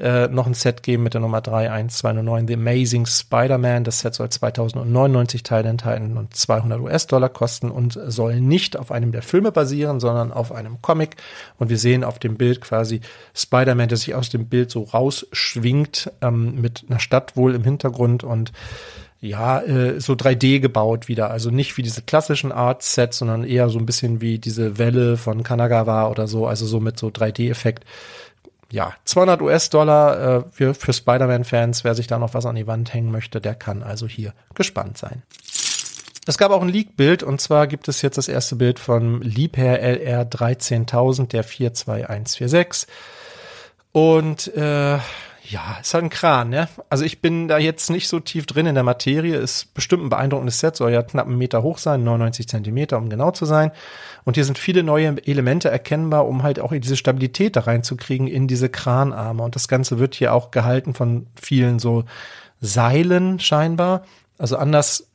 [0.00, 3.84] äh, noch ein Set geben mit der Nummer 31209, The Amazing Spider-Man.
[3.84, 9.12] Das Set soll 2099 Teile enthalten und 200 US-Dollar kosten und soll nicht auf einem
[9.12, 11.14] der Filme basieren, sondern auf einem Comic.
[11.58, 13.02] Und wir sehen auf dem Bild quasi
[13.34, 18.24] Spider-Man, der sich aus dem Bild so rausschwingt, ähm, mit einer Stadt wohl im Hintergrund
[18.24, 18.50] und
[19.24, 21.30] ja, äh, so 3D gebaut wieder.
[21.30, 25.42] Also nicht wie diese klassischen Art-Sets, sondern eher so ein bisschen wie diese Welle von
[25.42, 27.84] Kanagawa oder so, also so mit so 3D-Effekt.
[28.70, 31.84] Ja, 200 US-Dollar äh, für, für Spider-Man-Fans.
[31.84, 34.98] Wer sich da noch was an die Wand hängen möchte, der kann also hier gespannt
[34.98, 35.22] sein.
[36.26, 39.80] Es gab auch ein Leak-Bild und zwar gibt es jetzt das erste Bild von Liebherr
[39.80, 42.88] LR 13000, der 42146.
[43.92, 44.98] Und äh,
[45.46, 46.68] ja, ist halt ein Kran, ne?
[46.88, 49.36] Also ich bin da jetzt nicht so tief drin in der Materie.
[49.36, 53.10] Ist bestimmt ein beeindruckendes Set, soll ja knapp einen Meter hoch sein, 99 Zentimeter, um
[53.10, 53.70] genau zu sein.
[54.24, 58.48] Und hier sind viele neue Elemente erkennbar, um halt auch diese Stabilität da reinzukriegen in
[58.48, 59.42] diese Kranarme.
[59.42, 62.04] Und das Ganze wird hier auch gehalten von vielen so
[62.60, 64.04] Seilen scheinbar.
[64.38, 65.08] Also anders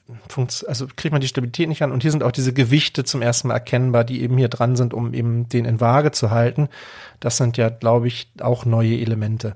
[0.68, 1.92] also kriegt man die Stabilität nicht an.
[1.92, 4.94] Und hier sind auch diese Gewichte zum ersten Mal erkennbar, die eben hier dran sind,
[4.94, 6.70] um eben den in Waage zu halten.
[7.20, 9.56] Das sind ja, glaube ich, auch neue Elemente.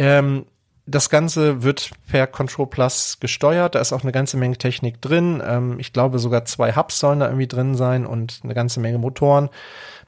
[0.00, 0.46] Ähm,
[0.86, 3.74] das Ganze wird per Control Plus gesteuert.
[3.74, 5.42] Da ist auch eine ganze Menge Technik drin.
[5.46, 8.96] Ähm, ich glaube, sogar zwei Hubs sollen da irgendwie drin sein und eine ganze Menge
[8.96, 9.50] Motoren.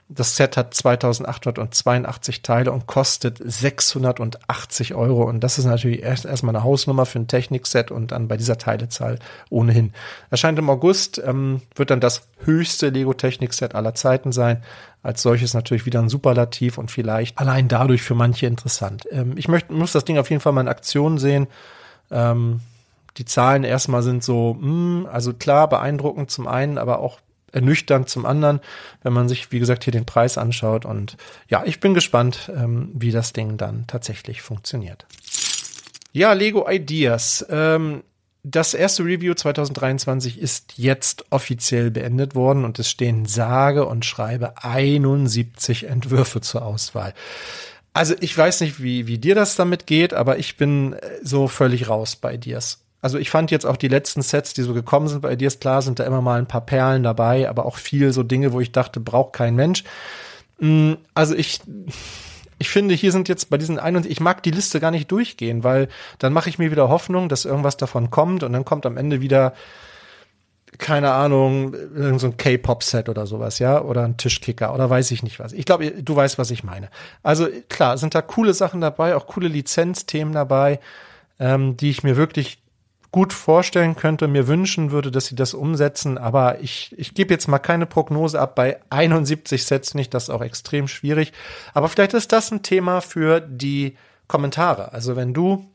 [0.09, 5.23] Das Set hat 2882 Teile und kostet 680 Euro.
[5.23, 8.57] Und das ist natürlich erst erstmal eine Hausnummer für ein Technikset und dann bei dieser
[8.57, 9.19] Teilezahl
[9.49, 9.93] ohnehin.
[10.31, 14.63] Erscheint im August, ähm, wird dann das höchste Lego Technik-Set aller Zeiten sein.
[15.03, 19.05] Als solches natürlich wieder ein Superlativ und vielleicht allein dadurch für manche interessant.
[19.11, 21.47] Ähm, ich möchte, muss das Ding auf jeden Fall mal in Aktion sehen.
[22.09, 22.61] Ähm,
[23.17, 27.19] die Zahlen erstmal sind so, mh, hm, also klar, beeindruckend zum einen, aber auch
[27.51, 28.59] ernüchternd zum anderen,
[29.03, 30.85] wenn man sich, wie gesagt, hier den Preis anschaut.
[30.85, 35.05] Und ja, ich bin gespannt, ähm, wie das Ding dann tatsächlich funktioniert.
[36.11, 37.45] Ja, Lego Ideas.
[37.49, 38.03] Ähm,
[38.43, 44.61] das erste Review 2023 ist jetzt offiziell beendet worden und es stehen sage und schreibe
[44.61, 47.13] 71 Entwürfe zur Auswahl.
[47.93, 51.47] Also ich weiß nicht, wie, wie dir das damit geht, aber ich bin äh, so
[51.47, 52.79] völlig raus bei Ideas.
[53.01, 55.81] Also ich fand jetzt auch die letzten Sets, die so gekommen sind bei Ideas, klar
[55.81, 58.71] sind da immer mal ein paar Perlen dabei, aber auch viel so Dinge, wo ich
[58.71, 59.83] dachte, braucht kein Mensch.
[60.59, 61.61] Mm, also ich,
[62.63, 65.11] ich finde, hier sind jetzt bei diesen ein und ich mag die Liste gar nicht
[65.11, 68.85] durchgehen, weil dann mache ich mir wieder Hoffnung, dass irgendwas davon kommt und dann kommt
[68.85, 69.53] am Ende wieder
[70.77, 75.23] keine Ahnung, irgend so ein K-Pop-Set oder sowas, ja, oder ein Tischkicker oder weiß ich
[75.23, 75.51] nicht was.
[75.51, 76.87] Ich glaube, du weißt, was ich meine.
[77.21, 80.79] Also klar, sind da coole Sachen dabei, auch coole Lizenzthemen dabei,
[81.37, 82.62] ähm, die ich mir wirklich
[83.13, 86.17] gut vorstellen könnte, mir wünschen würde, dass sie das umsetzen.
[86.17, 88.55] Aber ich, ich gebe jetzt mal keine Prognose ab.
[88.55, 91.31] Bei 71 Sets nicht, das ist auch extrem schwierig.
[91.75, 93.95] Aber vielleicht ist das ein Thema für die
[94.27, 94.93] Kommentare.
[94.93, 95.69] Also wenn du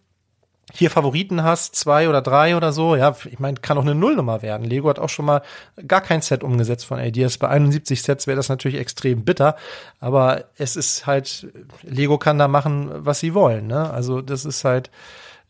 [0.72, 4.42] hier Favoriten hast, zwei oder drei oder so, ja, ich meine, kann auch eine Nullnummer
[4.42, 4.66] werden.
[4.66, 5.42] Lego hat auch schon mal
[5.86, 7.38] gar kein Set umgesetzt von Ideas.
[7.38, 9.54] Bei 71 Sets wäre das natürlich extrem bitter,
[10.00, 11.46] aber es ist halt,
[11.82, 13.90] Lego kann da machen, was sie wollen, ne?
[13.90, 14.90] Also das ist halt,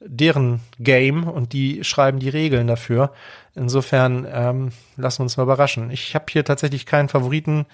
[0.01, 3.13] deren Game und die schreiben die Regeln dafür.
[3.55, 5.91] Insofern ähm, lassen wir uns mal überraschen.
[5.91, 7.67] Ich habe hier tatsächlich keinen Favoriten.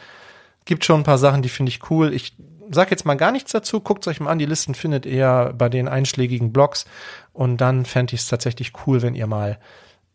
[0.64, 2.14] Gibt schon ein paar Sachen, die finde ich cool.
[2.14, 2.34] Ich
[2.70, 3.80] sag jetzt mal gar nichts dazu.
[3.80, 4.38] Guckt euch mal an.
[4.38, 6.86] Die Listen findet ihr bei den einschlägigen Blogs.
[7.32, 9.58] Und dann fände ich es tatsächlich cool, wenn ihr mal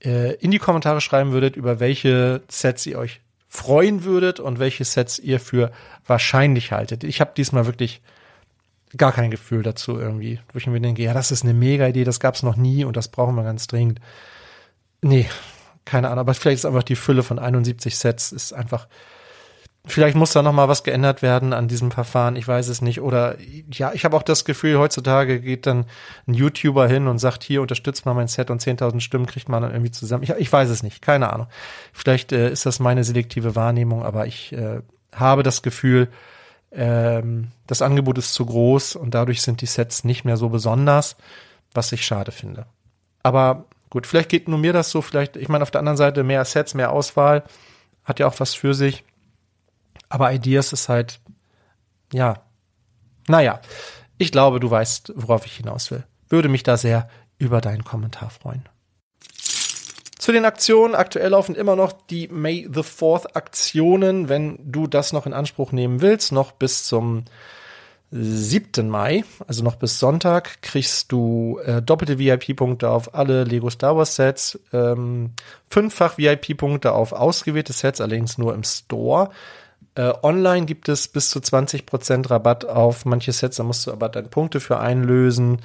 [0.03, 4.85] äh, in die Kommentare schreiben würdet, über welche Sets ihr euch freuen würdet und welche
[4.85, 5.71] Sets ihr für
[6.05, 7.03] wahrscheinlich haltet.
[7.03, 8.01] Ich habe diesmal wirklich
[8.97, 12.03] gar kein Gefühl dazu irgendwie, wo ich mir denke, ja, das ist eine mega Idee,
[12.03, 13.99] das gab's noch nie und das brauchen wir ganz dringend.
[15.01, 15.27] Nee,
[15.85, 18.87] keine Ahnung, aber vielleicht ist einfach die Fülle von 71 Sets ist einfach
[19.85, 23.01] vielleicht muss da noch mal was geändert werden an diesem Verfahren, ich weiß es nicht
[23.01, 23.37] oder
[23.71, 25.85] ja, ich habe auch das Gefühl, heutzutage geht dann
[26.27, 29.61] ein YouTuber hin und sagt, hier unterstützt mal mein Set und 10.000 Stimmen kriegt man
[29.61, 30.23] dann irgendwie zusammen.
[30.23, 31.47] Ich, ich weiß es nicht, keine Ahnung.
[31.93, 34.81] Vielleicht äh, ist das meine selektive Wahrnehmung, aber ich äh,
[35.13, 36.09] habe das Gefühl,
[36.71, 41.15] ähm, das Angebot ist zu groß und dadurch sind die Sets nicht mehr so besonders,
[41.73, 42.65] was ich schade finde.
[43.23, 46.23] Aber gut, vielleicht geht nur mir das so, vielleicht, ich meine, auf der anderen Seite
[46.23, 47.43] mehr Sets, mehr Auswahl,
[48.03, 49.03] hat ja auch was für sich.
[50.09, 51.19] Aber Ideas ist halt,
[52.13, 52.41] ja,
[53.27, 53.61] naja,
[54.17, 56.03] ich glaube, du weißt, worauf ich hinaus will.
[56.27, 58.67] Würde mich da sehr über deinen Kommentar freuen.
[60.19, 60.95] Zu den Aktionen.
[60.95, 65.71] Aktuell laufen immer noch die May the 4th Aktionen, wenn du das noch in Anspruch
[65.71, 67.23] nehmen willst, noch bis zum
[68.11, 68.89] 7.
[68.89, 74.15] Mai, also noch bis Sonntag, kriegst du äh, doppelte VIP-Punkte auf alle Lego Star Wars
[74.15, 75.31] Sets, ähm,
[75.69, 79.29] fünffach VIP-Punkte auf ausgewählte Sets, allerdings nur im Store.
[79.95, 84.09] Äh, online gibt es bis zu 20% Rabatt auf manche Sets, da musst du aber
[84.09, 85.61] dann Punkte für einlösen.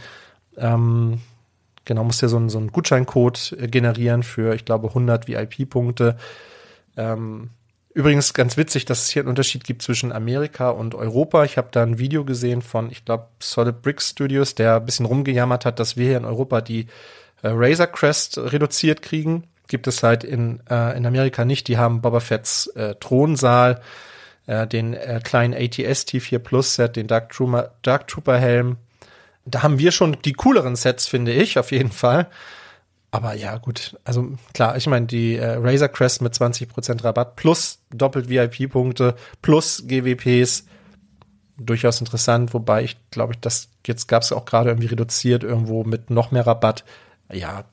[0.57, 1.23] Ähm,
[1.85, 6.17] Genau, musst ja so, einen, so einen Gutscheincode äh, generieren für, ich glaube, 100 VIP-Punkte.
[6.97, 7.51] Ähm,
[7.93, 11.45] übrigens ganz witzig, dass es hier einen Unterschied gibt zwischen Amerika und Europa.
[11.45, 15.07] Ich habe da ein Video gesehen von, ich glaube, Solid Brick Studios, der ein bisschen
[15.07, 16.87] rumgejammert hat, dass wir hier in Europa die
[17.43, 19.45] äh, Razor Crest reduziert kriegen.
[19.69, 21.69] Gibt es halt in, äh, in Amerika nicht.
[21.69, 23.81] Die haben Boba Fett's äh, Thronsaal,
[24.47, 28.77] äh, den äh, kleinen ATS T4 Plus Set, den Dark Trooper, Dark Trooper Helm,
[29.45, 32.29] da haben wir schon die cooleren Sets, finde ich, auf jeden Fall.
[33.11, 37.79] Aber ja, gut, also klar, ich meine, die äh, Razor Crest mit 20% Rabatt plus
[37.91, 40.65] doppelt VIP-Punkte plus GWPs
[41.57, 45.85] durchaus interessant, wobei ich glaube ich, das jetzt gab es auch gerade irgendwie reduziert irgendwo
[45.85, 46.85] mit noch mehr Rabatt.
[47.33, 47.65] Ja,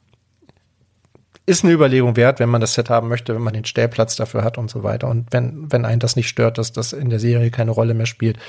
[1.51, 4.43] ist eine Überlegung wert, wenn man das Set haben möchte, wenn man den Stellplatz dafür
[4.43, 5.09] hat und so weiter.
[5.09, 8.05] Und wenn, wenn einen das nicht stört, dass das in der Serie keine Rolle mehr
[8.05, 8.39] spielt,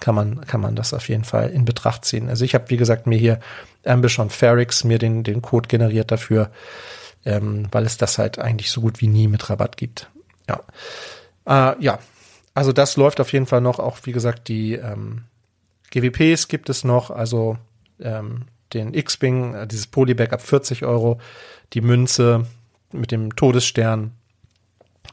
[0.00, 2.28] kann man, kann man das auf jeden Fall in Betracht ziehen.
[2.28, 3.38] Also ich habe, wie gesagt, mir hier
[3.84, 6.50] Ambition Ferrix mir den, den Code generiert dafür,
[7.24, 10.10] ähm, weil es das halt eigentlich so gut wie nie mit Rabatt gibt.
[10.48, 10.60] Ja.
[11.46, 12.00] Äh, ja.
[12.54, 13.78] Also das läuft auf jeden Fall noch.
[13.78, 15.22] Auch wie gesagt, die ähm,
[15.92, 17.10] GWPs gibt es noch.
[17.12, 17.56] Also
[18.00, 21.20] ähm, den X-Wing, äh, dieses Polybag ab 40 Euro,
[21.72, 22.46] die Münze
[22.92, 24.12] mit dem Todesstern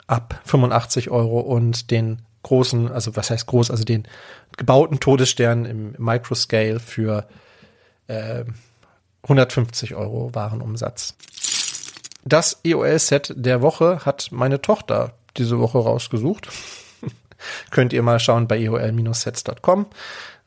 [0.07, 4.07] ab 85 Euro und den großen, also was heißt groß, also den
[4.57, 7.27] gebauten Todesstern im Microscale für
[8.07, 8.45] äh,
[9.23, 11.15] 150 Euro Warenumsatz.
[12.23, 16.49] Das EOL-Set der Woche hat meine Tochter diese Woche rausgesucht.
[17.71, 19.87] Könnt ihr mal schauen bei eol-sets.com.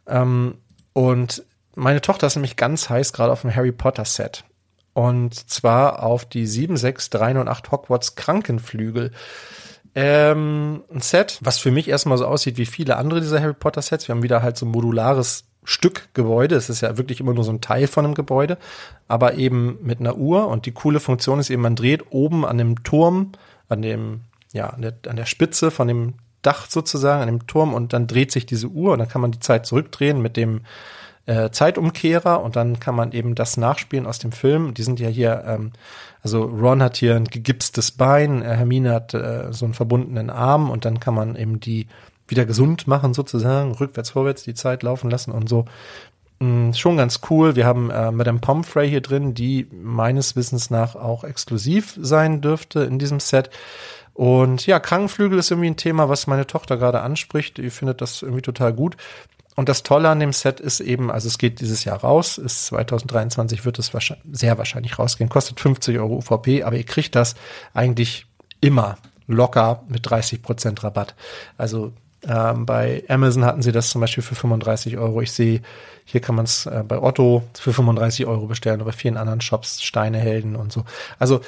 [0.07, 0.55] Ähm,
[0.93, 1.45] und
[1.79, 4.45] meine Tochter ist nämlich ganz heiß gerade auf dem Harry Potter Set.
[4.95, 9.13] Und zwar auf die 7, 6, 3 und 8 Hogwarts Krankenflügel.
[9.95, 13.83] Ähm, ein Set, was für mich erstmal so aussieht wie viele andere dieser Harry Potter
[13.83, 14.09] Sets.
[14.09, 16.57] Wir haben wieder halt so ein modulares Stück Gebäude.
[16.57, 18.59] Es ist ja wirklich immer nur so ein Teil von einem Gebäude,
[19.07, 20.49] aber eben mit einer Uhr.
[20.49, 23.33] Und die coole Funktion ist eben, man dreht oben an dem Turm,
[23.69, 24.23] an dem,
[24.53, 28.07] ja, an der, an der Spitze von dem Dach sozusagen, an dem Turm und dann
[28.07, 30.63] dreht sich diese Uhr und dann kann man die Zeit zurückdrehen mit dem
[31.29, 34.73] äh, Zeitumkehrer und dann kann man eben das nachspielen aus dem Film.
[34.73, 35.73] Die sind ja hier, ähm,
[36.23, 40.71] also Ron hat hier ein gegipstes Bein, äh, Hermine hat äh, so einen verbundenen Arm
[40.71, 41.87] und dann kann man eben die
[42.27, 45.67] wieder gesund machen sozusagen, rückwärts, vorwärts die Zeit laufen lassen und so.
[46.41, 47.57] Mm, schon ganz cool.
[47.57, 52.81] Wir haben äh, Madame Pomfrey hier drin, die meines Wissens nach auch exklusiv sein dürfte
[52.81, 53.51] in diesem Set.
[54.15, 57.59] Und ja, Krankenflügel ist irgendwie ein Thema, was meine Tochter gerade anspricht.
[57.59, 58.97] Die findet das irgendwie total gut.
[59.59, 62.67] Und das Tolle an dem Set ist eben, also es geht dieses Jahr raus, ist
[62.67, 67.35] 2023 wird es wahrscheinlich, sehr wahrscheinlich rausgehen, kostet 50 Euro UVP, aber ihr kriegt das
[67.75, 68.27] eigentlich
[68.61, 71.17] immer locker mit 30 Prozent Rabatt.
[71.57, 71.93] Also
[72.25, 75.23] ähm, bei Amazon hatten sie das zum Beispiel für 35 Euro.
[75.23, 75.61] Ich sehe,
[76.05, 79.83] hier kann man es äh, bei Otto für 35 Euro bestellen oder vielen anderen Shops,
[79.83, 80.85] Steinehelden und so.
[81.19, 81.41] Also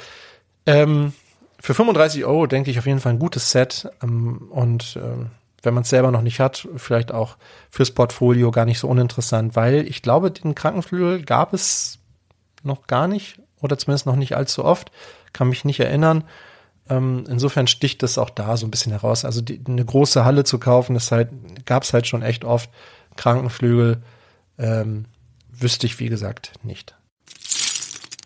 [0.65, 1.13] ähm,
[1.61, 5.27] für 35 Euro denke ich auf jeden Fall ein gutes Set ähm, und ähm,
[5.63, 7.37] wenn man es selber noch nicht hat, vielleicht auch
[7.69, 11.99] fürs Portfolio gar nicht so uninteressant, weil ich glaube, den Krankenflügel gab es
[12.63, 14.91] noch gar nicht oder zumindest noch nicht allzu oft,
[15.33, 16.23] kann mich nicht erinnern.
[16.89, 19.23] Ähm, insofern sticht es auch da so ein bisschen heraus.
[19.23, 21.29] Also die, eine große Halle zu kaufen, das halt,
[21.65, 22.69] gab es halt schon echt oft.
[23.15, 24.01] Krankenflügel
[24.57, 25.05] ähm,
[25.51, 26.95] wüsste ich, wie gesagt, nicht.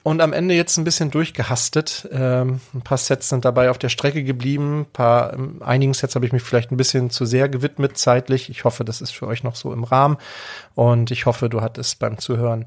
[0.05, 2.07] Und am Ende jetzt ein bisschen durchgehastet.
[2.11, 4.81] Ähm, ein paar Sets sind dabei auf der Strecke geblieben.
[4.81, 8.51] Ein paar, ähm, einigen Sets habe ich mich vielleicht ein bisschen zu sehr gewidmet zeitlich.
[8.51, 10.17] Ich hoffe, das ist für euch noch so im Rahmen.
[10.75, 12.65] Und ich hoffe, du hattest beim Zuhören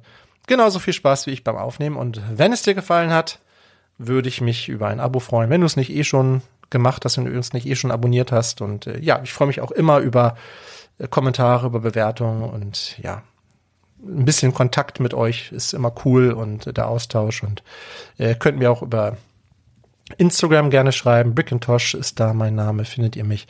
[0.49, 1.95] genauso viel Spaß wie ich beim Aufnehmen.
[1.95, 3.39] Und wenn es dir gefallen hat,
[3.99, 5.49] würde ich mich über ein Abo freuen.
[5.49, 8.33] Wenn du es nicht eh schon gemacht hast, wenn du uns nicht eh schon abonniert
[8.33, 8.63] hast.
[8.63, 10.37] Und äh, ja, ich freue mich auch immer über
[10.99, 13.23] äh, Kommentare, über Bewertungen und ja,
[14.03, 17.63] ein bisschen Kontakt mit euch ist immer cool und der Austausch und
[18.17, 19.17] ihr könnt mir auch über
[20.17, 21.35] Instagram gerne schreiben.
[21.35, 23.47] Brickintosh ist da mein Name, findet ihr mich.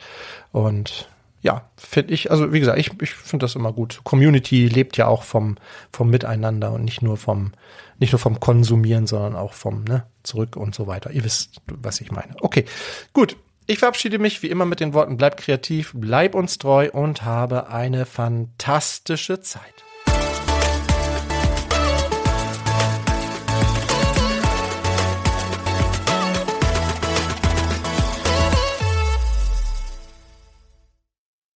[0.51, 1.07] Und
[1.41, 4.01] ja, finde ich, also wie gesagt, ich, ich finde das immer gut.
[4.03, 5.55] Community lebt ja auch vom,
[5.93, 7.53] vom Miteinander und nicht nur vom,
[7.99, 11.11] nicht nur vom Konsumieren, sondern auch vom, ne, zurück und so weiter.
[11.11, 12.35] Ihr wisst, was ich meine.
[12.41, 12.65] Okay,
[13.13, 13.37] gut.
[13.67, 17.69] Ich verabschiede mich wie immer mit den Worten, bleib kreativ, bleib uns treu und habe
[17.69, 19.83] eine fantastische Zeit.